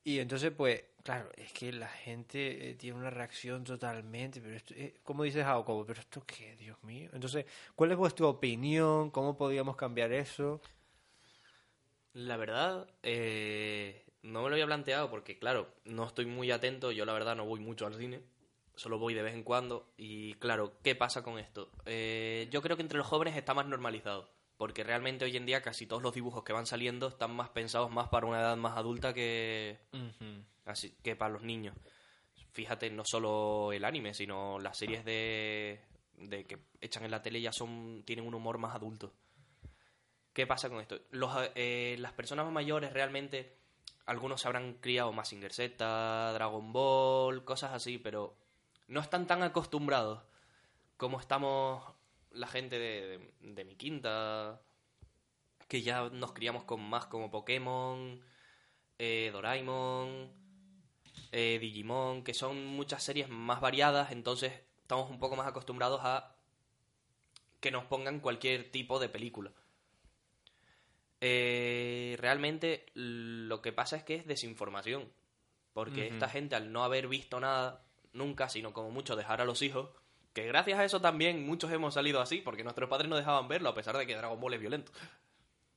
[0.04, 4.42] Y entonces, pues, claro, es que la gente tiene una reacción totalmente.
[4.42, 5.86] Pero esto, eh, ¿cómo dices, Jacobo?
[5.86, 6.56] ¿Pero esto qué?
[6.56, 7.08] Dios mío.
[7.14, 9.10] Entonces, ¿cuál es vuestra opinión?
[9.10, 10.60] ¿Cómo podríamos cambiar eso?
[12.12, 12.86] La verdad,
[14.22, 16.92] no me lo había planteado porque, claro, no estoy muy atento.
[16.92, 18.20] Yo, la verdad, no voy mucho al cine.
[18.76, 19.92] Solo voy de vez en cuando.
[19.96, 21.70] Y, claro, ¿qué pasa con esto?
[21.86, 24.28] Eh, yo creo que entre los jóvenes está más normalizado.
[24.56, 27.90] Porque realmente hoy en día casi todos los dibujos que van saliendo están más pensados
[27.90, 29.78] más para una edad más adulta que,
[30.64, 31.76] así, que para los niños.
[32.52, 35.80] Fíjate, no solo el anime, sino las series de,
[36.16, 39.12] de que echan en la tele ya son tienen un humor más adulto.
[40.32, 41.00] ¿Qué pasa con esto?
[41.10, 43.56] Los, eh, las personas más mayores realmente
[44.06, 48.36] algunos se habrán criado Mazinger Z, Dragon Ball, cosas así, pero
[48.88, 50.22] no están tan acostumbrados
[50.96, 51.82] como estamos
[52.30, 54.60] la gente de, de- de mi quinta,
[55.68, 58.20] que ya nos criamos con más como Pokémon,
[58.98, 60.30] eh, Doraemon,
[61.32, 66.34] eh, Digimon, que son muchas series más variadas, entonces estamos un poco más acostumbrados a
[67.60, 69.50] que nos pongan cualquier tipo de película.
[71.20, 75.10] Eh, realmente lo que pasa es que es desinformación,
[75.72, 77.82] porque esta gente al no haber visto nada
[78.14, 79.90] nunca, sino como mucho dejar a los hijos,
[80.32, 83.68] que gracias a eso también muchos hemos salido así, porque nuestros padres no dejaban verlo
[83.68, 84.92] a pesar de que Dragon Ball es violento.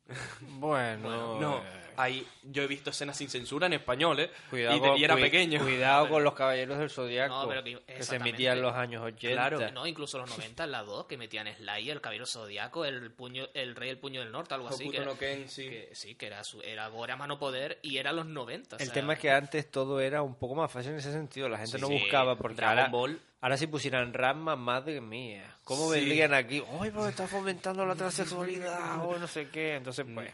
[0.60, 1.62] Bueno, No, eh,
[1.97, 4.32] hay, yo he visto escenas sin censura en español, ¿eh?
[4.49, 5.60] Cuidado y, de- con- y era pequeño.
[5.64, 7.41] Cuidado con los Caballeros del Zodiaco.
[7.43, 9.34] No, pero que- que se emitían en los años 80.
[9.49, 9.72] Claro.
[9.72, 13.47] No, incluso los 90, en la 2, que metían Slayer, el Caballero Zodiaco, el puño,
[13.53, 14.89] el Rey del Puño del Norte, algo así.
[14.89, 15.70] Que era, no Ken, sí.
[15.70, 18.76] que, sí, que era, su, era gore a mano poder y era los 90.
[18.76, 21.12] o El sea, tema es que antes todo era un poco más fácil en ese
[21.12, 21.49] sentido.
[21.49, 23.20] La gente Sí, no buscaba porque Dragon ahora, Ball.
[23.41, 25.55] Ahora si pusieran Ramma, madre mía.
[25.63, 25.99] ¿Cómo Sí.
[25.99, 26.63] vendrían aquí?
[26.79, 29.03] ¡Ay, pues está fomentando la transexualidad!
[29.05, 29.75] o no sé qué.
[29.75, 30.31] Entonces, pues,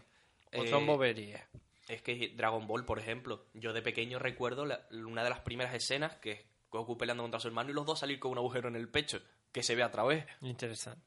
[0.51, 1.41] pues son Eh, boberías.
[1.87, 5.73] Es que Dragon Ball, por ejemplo, yo de pequeño recuerdo la- una de las primeras
[5.75, 6.39] escenas que es
[6.71, 9.19] Goku peleando contra su hermano y los dos salir con un agujero en el pecho
[9.51, 10.25] que se ve a través.
[10.41, 11.01] Interesante.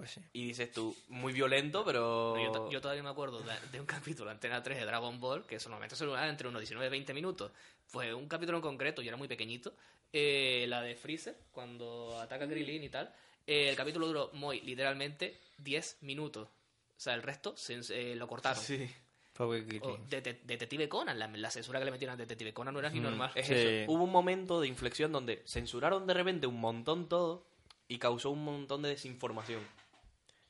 [0.00, 0.20] Pues sí.
[0.32, 2.34] Y dices tú, muy violento, pero...
[2.42, 5.20] Yo, to- yo todavía me acuerdo de, de un capítulo de Antena 3 de Dragon
[5.20, 7.52] Ball, que solamente se entre unos 19 y 20 minutos.
[7.86, 9.74] Fue un capítulo en concreto, yo era muy pequeñito,
[10.12, 13.12] eh, la de Freezer, cuando ataca a Krillin y tal.
[13.46, 16.48] Eh, el capítulo duró muy literalmente 10 minutos.
[16.48, 18.62] O sea, el resto se, eh, lo cortaron.
[18.62, 18.88] Sí.
[19.34, 20.08] Pobre O Krillin.
[20.08, 22.90] de- de- Detective Conan, la, la censura que le metieron a Detective Conan no era
[22.90, 23.04] ni Mm.
[23.04, 23.32] normal.
[23.34, 23.54] Es Sí.
[23.54, 23.92] eso.
[23.92, 27.46] Hubo un momento de inflexión donde censuraron de repente un montón todo
[27.88, 29.66] y causó un montón de desinformación.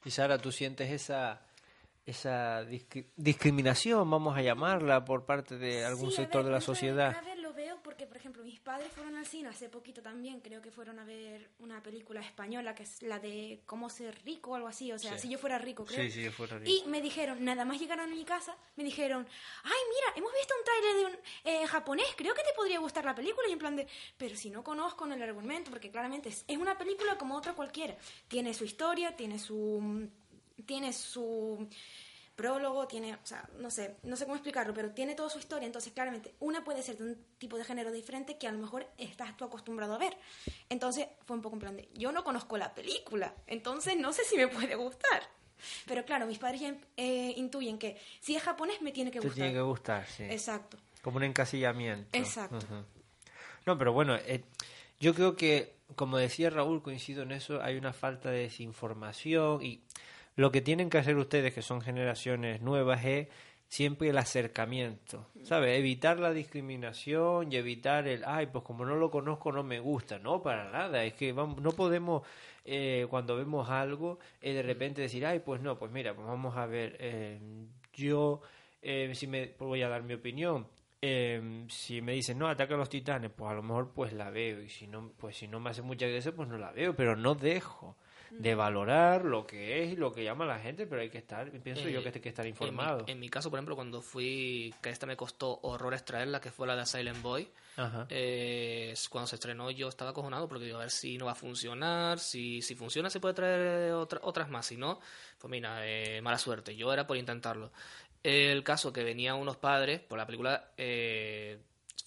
[0.05, 1.41] Y Sara, ¿tú sientes esa
[2.07, 6.61] esa discri- discriminación, vamos a llamarla, por parte de algún Sí, sector ver, de la
[6.61, 7.23] sociedad?
[7.25, 7.39] Ver,
[7.91, 11.05] porque, por ejemplo, mis padres fueron al cine hace poquito también, creo que fueron a
[11.05, 14.99] ver una película española que es la de Cómo ser rico o algo así, o
[14.99, 15.23] sea, Sí.
[15.23, 16.05] si yo fuera rico, creo.
[16.05, 16.71] Sí, sí, yo fuera rico.
[16.71, 19.27] Y me dijeron, nada más llegaron a mi casa, me dijeron,
[19.65, 23.05] ay, mira, hemos visto un tráiler de un eh, japonés, creo que te podría gustar
[23.05, 23.49] la película.
[23.49, 26.79] Y en plan de, pero si no conozco el argumento, porque claramente es, es una
[26.79, 27.97] película como otra cualquiera.
[28.29, 30.09] Tiene su historia, tiene su...
[30.65, 31.67] Tiene su
[32.41, 35.67] prólogo, tiene, o sea, no sé, no sé cómo explicarlo, pero tiene toda su historia,
[35.67, 38.87] entonces claramente una puede ser de un tipo de género diferente que a lo mejor
[38.97, 40.17] estás tú acostumbrado a ver.
[40.71, 44.25] Entonces fue un poco en plan de, yo no conozco la película, entonces no sé
[44.25, 45.23] si me puede gustar.
[45.87, 49.27] Pero claro, mis padres ya eh, intuyen que si es japonés me tiene que Te
[49.27, 49.43] gustar.
[49.45, 50.23] tiene que gustar, sí.
[50.25, 50.79] Exacto.
[51.03, 52.17] Como un encasillamiento.
[52.17, 52.57] Exacto.
[52.57, 52.85] Ujú.
[53.67, 54.43] No, pero bueno, eh,
[55.01, 59.83] yo creo que, como decía Raúl, coincido en eso, hay una falta de desinformación y
[60.37, 63.29] lo que tienen que hacer ustedes, que son generaciones nuevas, es
[63.69, 65.79] siempre el acercamiento, ¿sabes?
[65.79, 70.19] Evitar la discriminación y evitar el, ay, pues como no lo conozco no me gusta,
[70.19, 72.27] no, para nada, es que vamos, no podemos,
[72.65, 76.57] eh, cuando vemos algo, eh, de repente decir, ay, pues no, pues mira, pues vamos
[76.57, 77.39] a ver, eh,
[77.93, 78.41] yo,
[78.83, 80.67] eh, si me, pues voy a dar mi opinión,
[81.03, 84.29] eh, si me dicen no ataca a los titanes pues a lo mejor pues la
[84.29, 86.95] veo y si no pues si no me hace mucha gracia pues no la veo
[86.95, 87.97] pero no dejo
[88.31, 91.51] de valorar lo que es y lo que llama la gente pero hay que estar
[91.61, 93.75] pienso yo Eh, que hay que estar En mi- informado En mi, caso, por ejemplo,
[93.77, 98.07] cuando fui, que esta me costó horrores traerla, que fue la de Silent Boy, Ajá.
[98.09, 101.35] eh, cuando se estrenó yo estaba acojonado porque digo, a ver si no va a
[101.37, 105.01] funcionar, si, si funciona se puede traer otra- otras más, si no,
[105.39, 107.73] pues mira, eh, mala suerte, yo era por intentarlo.
[108.23, 111.59] El caso que venían unos padres, por la película eh,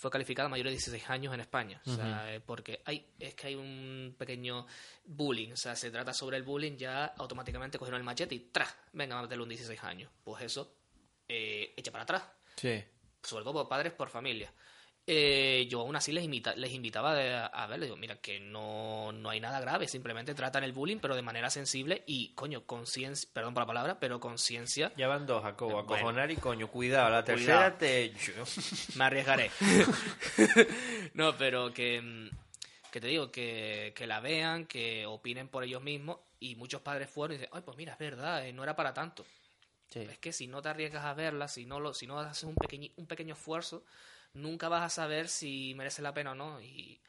[0.04, 3.48] fue calificada mayor de 16 años en España, o sea, eh, porque hay, es que
[3.48, 4.68] hay un pequeño
[5.06, 8.76] bullying, o sea, se trata sobre el bullying, ya automáticamente cogieron el machete y ¡tras!
[8.92, 10.12] Venga, a meterle un 16 años.
[10.22, 10.76] Pues eso,
[11.28, 12.24] eh, echa para atrás
[12.58, 12.84] sí
[13.24, 14.54] sobre todo por padres, por familia.
[15.06, 18.40] Eh, yo aún así les, invita- les invitaba de- a ver, les digo, mira, que
[18.40, 22.66] no, no hay nada grave, simplemente tratan el bullying, pero de manera sensible y, coño,
[22.66, 26.32] conciencia, perdón por la palabra, pero conciencia, ya van dos Jacobo Eh, bueno.
[26.32, 27.78] y coño cuidado la tercera Cuidado.
[27.80, 28.14] te
[28.96, 29.52] me arriesgaré.
[31.14, 32.30] no, pero que, mm,
[32.92, 37.10] que te digo, que, que la vean, que opinen por ellos mismos y muchos padres
[37.10, 39.26] fueron y dicen, ay, pues mira, es verdad, eh, no era para tanto.
[39.90, 40.00] Sí.
[40.00, 42.56] Es que si no te arriesgas a verla, si no, lo, si no haces un,
[42.56, 43.84] pequeñi- un pequeño esfuerzo,
[44.34, 46.62] nunca vas a saber si merece la pena o no.
[46.62, 47.00] Y,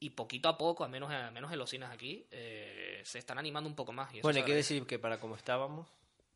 [0.00, 3.38] y poquito a poco, al menos, al menos en los cines aquí, eh, se están
[3.38, 4.12] animando un poco más.
[4.14, 5.88] Y eso bueno hay que decir que para como estábamos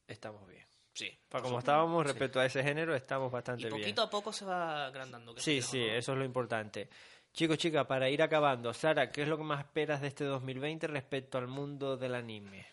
[0.09, 1.11] estamos bien Sí.
[1.29, 4.45] para como estábamos respecto a ese género estamos bastante Y bien poquito a poco se
[4.45, 5.35] va agrandando.
[5.35, 6.89] que Sí, eso sí, es lo- eso es lo importante.
[7.33, 10.87] Chicos, chicas, para ir acabando, Sara, ¿qué es lo que más esperas de este 2020
[10.89, 12.67] respecto al mundo del anime?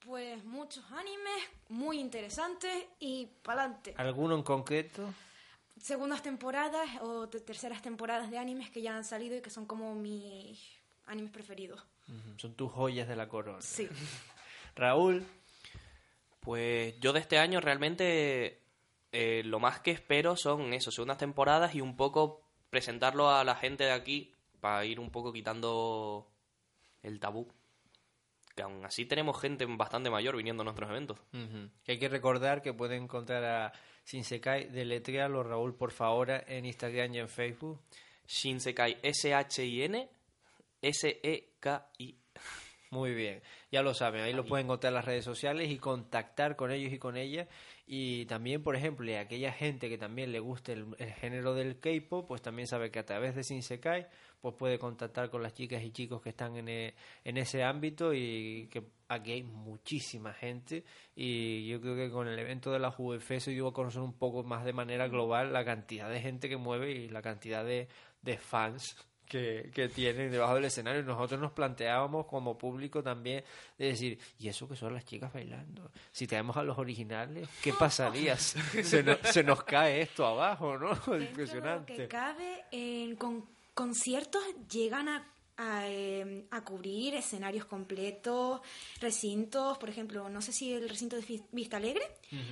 [0.00, 3.94] Pues muchos animes muy interesantes y pa'lante.
[3.96, 5.14] ¿Alguno en concreto?
[5.82, 9.66] Segundas temporadas o te- terceras temporadas de animes que ya han salido y que son
[9.66, 10.58] como mis
[11.06, 11.82] animes preferidos.
[12.38, 13.60] Son tus joyas de la corona.
[13.60, 13.88] Sí.
[14.76, 15.26] Raúl,
[16.40, 18.60] Pues yo de este año realmente
[19.12, 23.54] eh, lo más que espero son eso, segundas temporadas y un poco presentarlo a la
[23.54, 26.26] gente de aquí para ir un poco quitando
[27.02, 27.46] el tabú.
[28.54, 31.18] Que aún así tenemos gente bastante mayor viniendo a nuestros eventos.
[31.88, 33.72] Hay que recordar que pueden encontrar a
[34.04, 37.80] Shinsekai, deletréalo Raúl, por favor, en Instagram y en Facebook.
[38.26, 40.08] Shinsekai S-H-I-N
[40.82, 42.18] S-E-K-I.
[42.90, 43.40] Muy bien,
[43.70, 46.92] ya lo saben, ahí lo pueden encontrar en las redes sociales y contactar con ellos
[46.92, 47.48] y con ellas.
[47.86, 51.80] Y también, por ejemplo, a aquella gente que también le guste el, el género del
[51.80, 54.08] K-pop, pues también sabe que a través de Shinsekai
[54.42, 58.12] pues puede contactar con las chicas y chicos que están en, e- en ese ámbito
[58.12, 60.84] y que aquí hay muchísima gente
[61.16, 64.12] y yo creo que con el evento de la JUEF se dio a conocer un
[64.14, 67.88] poco más de manera global la cantidad de gente que mueve y la cantidad de,
[68.20, 71.02] de fans que, que tienen debajo del escenario.
[71.04, 73.42] Nosotros nos planteábamos como público también
[73.78, 75.90] de decir, ¿y eso que son las chicas bailando?
[76.10, 78.36] Si traemos a los originales, ¿qué pasaría?
[78.36, 80.94] se, nos, se nos cae esto abajo, ¿no?
[80.96, 81.96] De lo Impresionante.
[81.96, 88.60] que cabe, en con conciertos llegan a, a, eh, a cubrir escenarios completos,
[89.00, 92.02] recintos, por ejemplo, no sé si el recinto de Vista Alegre,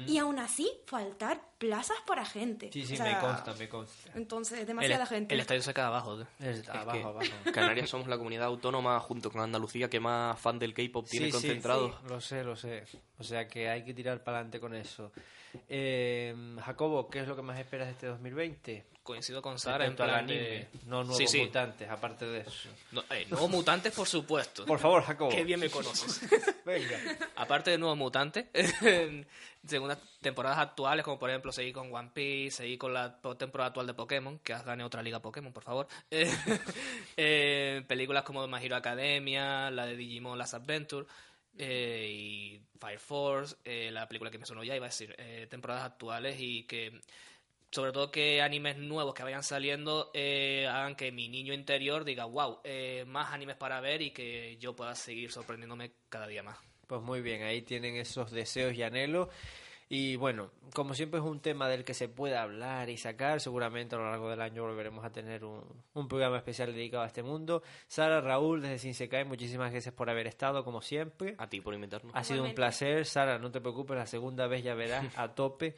[0.07, 2.71] y aún así faltar plazas para gente.
[2.73, 4.13] Sí, sí, O sea, me consta, me consta.
[4.15, 5.35] Entonces, El, demasiada gente.
[5.35, 6.21] el estadio se queda abajo.
[6.21, 6.27] ¿eh?
[6.41, 7.27] Es- abajo, que abajo.
[7.53, 11.33] Canarias somos la comunidad autónoma junto con Andalucía que más fan del K-pop tiene Sí,
[11.33, 11.89] sí, concentrado.
[11.89, 12.85] sí, lo sé, lo sé.
[13.19, 15.11] O sea que hay que tirar para adelante con eso.
[15.69, 18.85] Eh, Jacobo, ¿qué es lo que más esperas de este 2020?
[19.11, 20.69] Coincido con Sara en plan anime, de...
[20.87, 21.41] no nuevos Sí, sí.
[21.41, 22.69] mutantes, aparte de eso.
[22.93, 24.65] No, eh, nuevos mutantes, por supuesto.
[24.67, 25.31] Por favor, Jacobo.
[25.31, 26.21] Qué bien me conoces.
[26.65, 26.99] Venga.
[27.37, 28.47] Aparte de nuevos mutantes,
[29.67, 33.69] segundas temporadas actuales, como por ejemplo seguir con One Piece, seguir con la po- temporada
[33.69, 35.87] actual de Pokémon, que gane otra liga Pokémon, por favor.
[36.11, 36.31] Eh,
[37.17, 41.07] eh, películas como My Hero Academia, la de Digimon Last Adventure,
[41.59, 45.47] eh, y Fire Force, eh, la película que me sonó ya, iba a decir, eh,
[45.51, 47.01] temporadas actuales y que
[47.71, 52.25] sobre todo que animes nuevos que vayan saliendo eh, hagan que mi niño interior diga,
[52.25, 56.59] wow, eh, más animes para ver y que yo pueda seguir sorprendiéndome cada día más.
[56.87, 59.29] Pues muy bien, ahí tienen esos deseos y anhelos.
[59.93, 63.97] Y bueno, como siempre es un tema del que se puede hablar y sacar, seguramente
[63.97, 65.65] a lo largo del año volveremos a tener un,
[65.95, 67.65] un programa especial dedicado a este mundo.
[67.89, 71.35] Sara, Raúl, desde Sinsekai, muchísimas gracias por haber estado, como siempre.
[71.39, 72.13] A ti por invitarnos.
[72.15, 73.05] Ha sido un placer.
[73.05, 75.75] Sara, no te preocupes, la segunda vez ya verás a tope,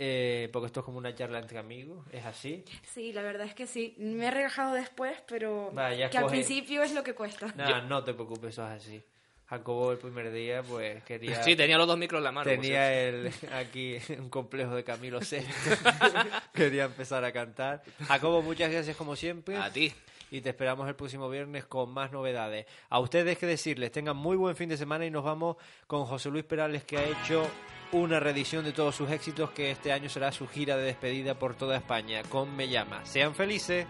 [0.00, 2.64] eh, porque esto es como una charla entre amigos, es así.
[2.94, 3.94] Sí, la verdad es que sí.
[3.98, 7.52] Me he relajado después, pero Vaya, que al coge- principio es lo que cuesta.
[7.56, 9.02] Nada, no te preocupes, eso es así.
[9.46, 11.42] Jacobo el primer día, pues quería...
[11.42, 12.48] Sí, tenía los dos micros en la mano.
[12.50, 15.38] Tenía el, aquí un complejo de Camilo VI.
[16.54, 17.82] Quería empezar a cantar.
[18.06, 19.56] Jacobo, muchas gracias como siempre.
[19.56, 19.92] A ti.
[20.30, 22.66] Y te esperamos el próximo viernes con más novedades.
[22.90, 26.28] A ustedes que decirles, tengan muy buen fin de semana y nos vamos con José
[26.28, 27.48] Luis Perales que ha hecho
[27.92, 31.54] una reedición de todos sus éxitos que este año será su gira de despedida por
[31.54, 33.04] toda España con Me Llama.
[33.04, 33.86] Sean felices.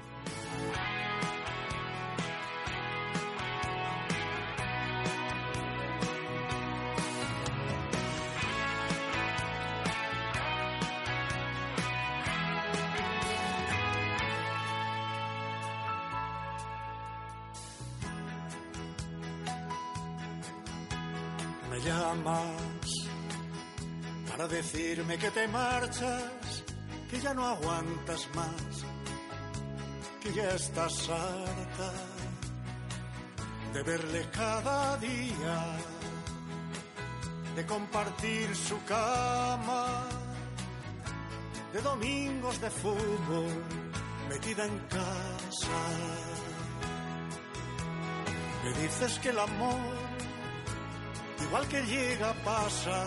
[25.38, 26.64] Te marchas,
[27.08, 28.72] que ya no aguantas más,
[30.20, 31.90] que ya estás harta
[33.72, 35.58] de verle cada día,
[37.54, 40.08] de compartir su cama,
[41.72, 43.52] de domingos de fútbol
[44.28, 45.80] metida en casa.
[48.64, 49.94] Me dices que el amor
[51.44, 53.06] igual que llega pasa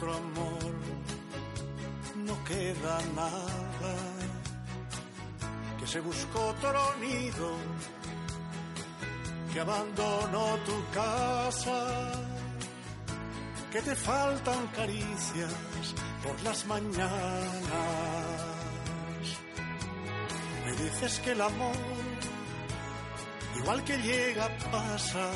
[0.00, 0.74] De vuestro amor
[2.16, 3.94] no queda nada,
[5.78, 7.56] que se buscó otro nido,
[9.52, 12.12] que abandonó tu casa,
[13.72, 15.54] que te faltan caricias
[16.22, 17.58] por las mañanas.
[20.64, 21.76] Me dices que el amor,
[23.56, 25.30] igual que llega, pasa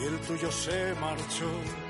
[0.00, 1.89] y el tuyo se marchó